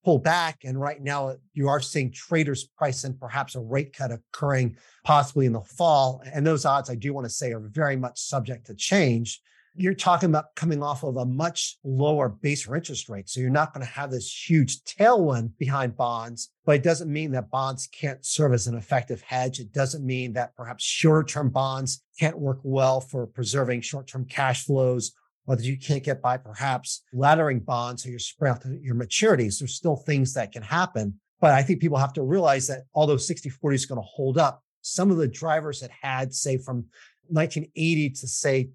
pull 0.07 0.19
back, 0.19 0.59
and 0.63 0.79
right 0.79 1.01
now 1.01 1.35
you 1.53 1.67
are 1.67 1.81
seeing 1.81 2.09
traders 2.11 2.63
price 2.77 3.03
in 3.03 3.13
perhaps 3.13 3.55
a 3.55 3.59
rate 3.59 3.93
cut 3.93 4.09
occurring 4.09 4.77
possibly 5.03 5.45
in 5.45 5.51
the 5.51 5.59
fall. 5.59 6.23
And 6.33 6.47
those 6.47 6.65
odds, 6.65 6.89
I 6.89 6.95
do 6.95 7.13
want 7.13 7.25
to 7.25 7.29
say, 7.29 7.51
are 7.51 7.59
very 7.59 7.97
much 7.97 8.17
subject 8.17 8.67
to 8.67 8.73
change 8.73 9.41
you're 9.77 9.93
talking 9.93 10.29
about 10.29 10.55
coming 10.55 10.81
off 10.81 11.03
of 11.03 11.17
a 11.17 11.25
much 11.25 11.77
lower 11.83 12.29
base 12.29 12.67
interest 12.67 13.09
rate. 13.09 13.29
So 13.29 13.39
you're 13.39 13.49
not 13.49 13.73
going 13.73 13.85
to 13.85 13.91
have 13.91 14.11
this 14.11 14.49
huge 14.49 14.81
tailwind 14.83 15.51
behind 15.57 15.95
bonds, 15.95 16.49
but 16.65 16.75
it 16.75 16.83
doesn't 16.83 17.11
mean 17.11 17.31
that 17.31 17.51
bonds 17.51 17.87
can't 17.87 18.25
serve 18.25 18.53
as 18.53 18.67
an 18.67 18.75
effective 18.75 19.21
hedge. 19.21 19.59
It 19.59 19.71
doesn't 19.71 20.05
mean 20.05 20.33
that 20.33 20.55
perhaps 20.55 20.83
shorter 20.83 21.23
term 21.23 21.49
bonds 21.49 22.03
can't 22.19 22.39
work 22.39 22.59
well 22.63 22.99
for 22.99 23.27
preserving 23.27 23.81
short 23.81 24.07
term 24.07 24.25
cash 24.25 24.65
flows 24.65 25.13
or 25.45 25.55
that 25.55 25.65
you 25.65 25.77
can't 25.77 26.03
get 26.03 26.21
by 26.21 26.37
perhaps 26.37 27.03
laddering 27.13 27.63
bonds 27.63 28.03
so 28.03 28.09
you're 28.09 28.19
spread 28.19 28.51
out 28.51 28.65
your 28.81 28.95
maturities. 28.95 29.59
There's 29.59 29.75
still 29.75 29.95
things 29.95 30.33
that 30.33 30.51
can 30.51 30.63
happen. 30.63 31.19
But 31.39 31.53
I 31.53 31.61
think 31.61 31.81
people 31.81 31.97
have 31.97 32.13
to 32.13 32.23
realize 32.23 32.67
that 32.67 32.85
although 32.95 33.17
60 33.17 33.49
40 33.49 33.75
is 33.75 33.85
going 33.85 34.01
to 34.01 34.07
hold 34.07 34.37
up, 34.37 34.63
some 34.81 35.11
of 35.11 35.17
the 35.17 35.27
drivers 35.27 35.81
that 35.81 35.91
had, 36.01 36.33
say, 36.33 36.57
from 36.57 36.85
1980 37.27 38.09
to 38.11 38.27
say 38.27 38.69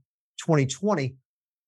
2020, 0.44 1.16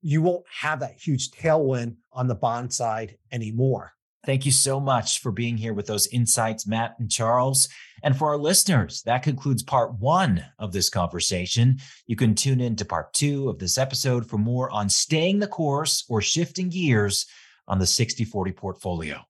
you 0.02 0.22
won't 0.22 0.44
have 0.60 0.80
that 0.80 0.94
huge 0.94 1.30
tailwind 1.30 1.96
on 2.12 2.28
the 2.28 2.34
bond 2.34 2.72
side 2.72 3.16
anymore. 3.32 3.92
Thank 4.26 4.46
you 4.46 4.52
so 4.52 4.80
much 4.80 5.20
for 5.20 5.30
being 5.30 5.56
here 5.56 5.74
with 5.74 5.86
those 5.86 6.06
insights, 6.06 6.66
Matt 6.66 6.94
and 6.98 7.10
Charles. 7.10 7.68
And 8.02 8.16
for 8.16 8.28
our 8.28 8.38
listeners, 8.38 9.02
that 9.02 9.22
concludes 9.22 9.62
part 9.62 9.98
one 9.98 10.44
of 10.58 10.72
this 10.72 10.88
conversation. 10.88 11.78
You 12.06 12.16
can 12.16 12.34
tune 12.34 12.60
in 12.60 12.76
to 12.76 12.84
part 12.84 13.12
two 13.12 13.50
of 13.50 13.58
this 13.58 13.76
episode 13.76 14.28
for 14.28 14.38
more 14.38 14.70
on 14.70 14.88
staying 14.88 15.40
the 15.40 15.46
course 15.46 16.04
or 16.08 16.22
shifting 16.22 16.70
gears 16.70 17.26
on 17.68 17.78
the 17.78 17.86
60 17.86 18.24
40 18.24 18.52
portfolio. 18.52 19.20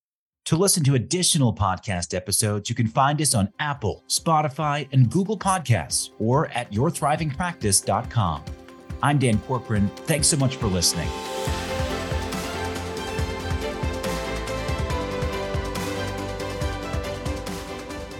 To 0.46 0.56
listen 0.56 0.84
to 0.84 0.94
additional 0.94 1.54
podcast 1.54 2.14
episodes, 2.14 2.68
you 2.68 2.76
can 2.76 2.86
find 2.86 3.20
us 3.20 3.34
on 3.34 3.50
Apple, 3.58 4.04
Spotify, 4.08 4.86
and 4.92 5.10
Google 5.10 5.38
Podcasts 5.38 6.10
or 6.18 6.48
at 6.48 6.70
yourthrivingpractice.com. 6.70 8.63
I'm 9.04 9.18
Dan 9.18 9.38
Corcoran. 9.40 9.88
Thanks 10.06 10.28
so 10.28 10.38
much 10.38 10.56
for 10.56 10.66
listening. 10.66 11.06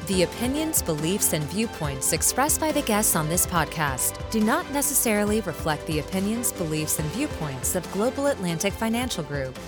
The 0.09 0.25
opinions, 0.25 0.83
beliefs, 0.83 1.33
and 1.33 1.43
viewpoints 1.45 2.13
expressed 2.13 2.61
by 2.61 2.71
the 2.71 2.83
guests 2.83 3.17
on 3.17 3.31
this 3.31 3.47
podcast 3.47 4.21
do 4.31 4.41
not 4.41 4.71
necessarily 4.73 5.41
reflect 5.41 5.87
the 5.87 6.01
opinions, 6.01 6.53
beliefs, 6.53 6.99
and 6.99 7.09
viewpoints 7.13 7.75
of 7.77 7.91
Global 7.91 8.27
Atlantic 8.27 8.75
Financial 8.75 9.25
Group. 9.25 9.59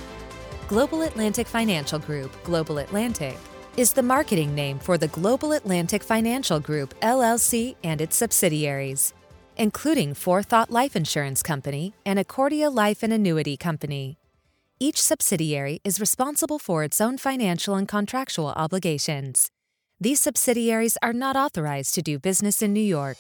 Global 0.69 1.01
Atlantic 1.01 1.47
Financial 1.47 1.99
Group, 1.99 2.31
Global 2.45 2.77
Atlantic, 2.77 3.39
is 3.79 3.95
the 3.95 4.03
marketing 4.03 4.55
name 4.55 4.79
for 4.79 4.99
the 4.99 5.09
Global 5.09 5.53
Atlantic 5.53 6.03
Financial 6.03 6.61
Group, 6.61 6.95
LLC, 7.01 7.77
and 7.83 8.03
its 8.03 8.17
subsidiaries 8.17 9.15
including 9.57 10.15
Forethought 10.15 10.71
Life 10.71 10.95
Insurance 10.95 11.43
Company 11.43 11.95
and 12.05 12.19
Accordia 12.19 12.71
Life 12.71 13.03
and 13.03 13.13
Annuity 13.13 13.57
Company. 13.57 14.19
Each 14.79 15.01
subsidiary 15.01 15.81
is 15.85 16.01
responsible 16.01 16.59
for 16.59 16.85
its 16.85 17.01
own 17.01 17.19
financial 17.19 17.75
and 17.75 17.89
contractual 17.89 18.49
obligations. 18.49 19.51
These 19.99 20.21
subsidiaries 20.21 20.99
are 21.03 21.15
not 21.15 21.37
authorized 21.37 21.95
to 21.95 22.03
do 22.03 22.19
business 22.19 22.61
in 22.61 22.75
New 22.75 22.81
York. 22.81 23.17